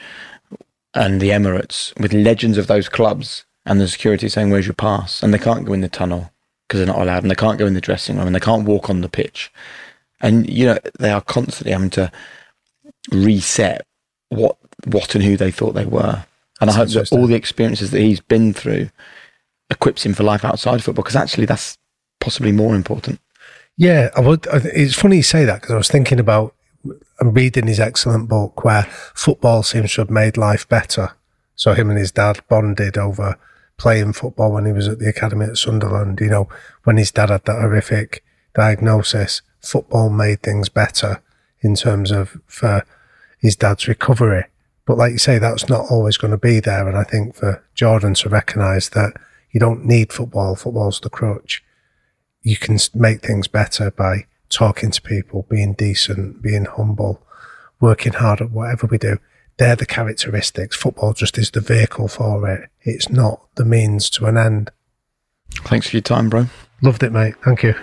[0.94, 5.22] and the Emirates with legends of those clubs and the security saying, Where's your pass?
[5.22, 6.30] And they can't go in the tunnel
[6.66, 8.64] because they're not allowed and they can't go in the dressing room and they can't
[8.64, 9.50] walk on the pitch
[10.20, 12.10] and you know they are constantly having to
[13.10, 13.86] reset
[14.28, 16.24] what what and who they thought they were.
[16.60, 18.90] And that's I hope that all the experiences that he's been through
[19.70, 21.78] equips him for life outside football because actually that's
[22.20, 23.20] possibly more important.
[23.76, 24.46] Yeah, I would.
[24.52, 26.54] It's funny you say that because I was thinking about
[27.20, 28.84] I'm reading his excellent book where
[29.14, 31.12] football seems to have made life better.
[31.54, 33.38] So him and his dad bonded over
[33.76, 36.20] playing football when he was at the academy at Sunderland.
[36.20, 36.48] You know,
[36.84, 38.24] when his dad had that horrific
[38.54, 41.22] diagnosis, football made things better
[41.60, 42.84] in terms of for
[43.38, 44.44] his dad's recovery.
[44.86, 46.88] But like you say, that's not always going to be there.
[46.88, 49.12] And I think for Jordan to recognise that
[49.50, 51.62] you don't need football, football's the crutch.
[52.42, 57.22] You can make things better by talking to people, being decent, being humble,
[57.80, 59.18] working hard at whatever we do.
[59.58, 60.76] They're the characteristics.
[60.76, 62.70] Football just is the vehicle for it.
[62.82, 64.70] It's not the means to an end.
[65.64, 66.46] Thanks for your time, bro.
[66.80, 67.34] Loved it, mate.
[67.42, 67.74] Thank you.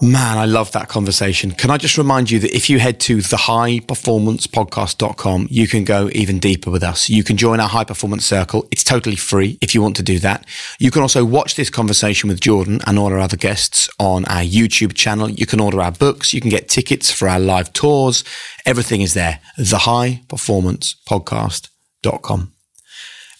[0.00, 1.50] Man, I love that conversation.
[1.50, 6.38] Can I just remind you that if you head to thehighperformancepodcast.com, you can go even
[6.38, 7.10] deeper with us.
[7.10, 8.68] You can join our high performance circle.
[8.70, 10.46] It's totally free if you want to do that.
[10.78, 14.42] You can also watch this conversation with Jordan and all our other guests on our
[14.42, 15.28] YouTube channel.
[15.28, 16.32] You can order our books.
[16.32, 18.22] You can get tickets for our live tours.
[18.64, 19.40] Everything is there.
[19.58, 22.52] Thehighperformancepodcast.com.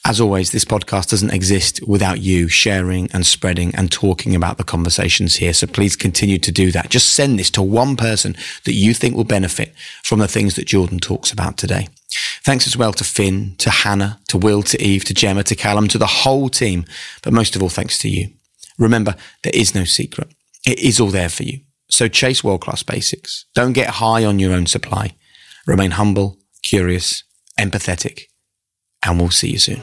[0.09, 4.65] As always, this podcast doesn't exist without you sharing and spreading and talking about the
[4.65, 5.53] conversations here.
[5.53, 6.89] So please continue to do that.
[6.89, 10.67] Just send this to one person that you think will benefit from the things that
[10.67, 11.89] Jordan talks about today.
[12.43, 15.89] Thanks as well to Finn, to Hannah, to Will, to Eve, to Gemma, to Callum,
[15.89, 16.87] to the whole team.
[17.23, 18.31] But most of all, thanks to you.
[18.79, 20.33] Remember, there is no secret.
[20.67, 21.61] It is all there for you.
[21.91, 23.45] So chase world class basics.
[23.55, 25.17] Don't get high on your own supply.
[25.67, 27.25] Remain humble, curious,
[27.61, 28.23] empathetic,
[29.05, 29.83] and we'll see you soon.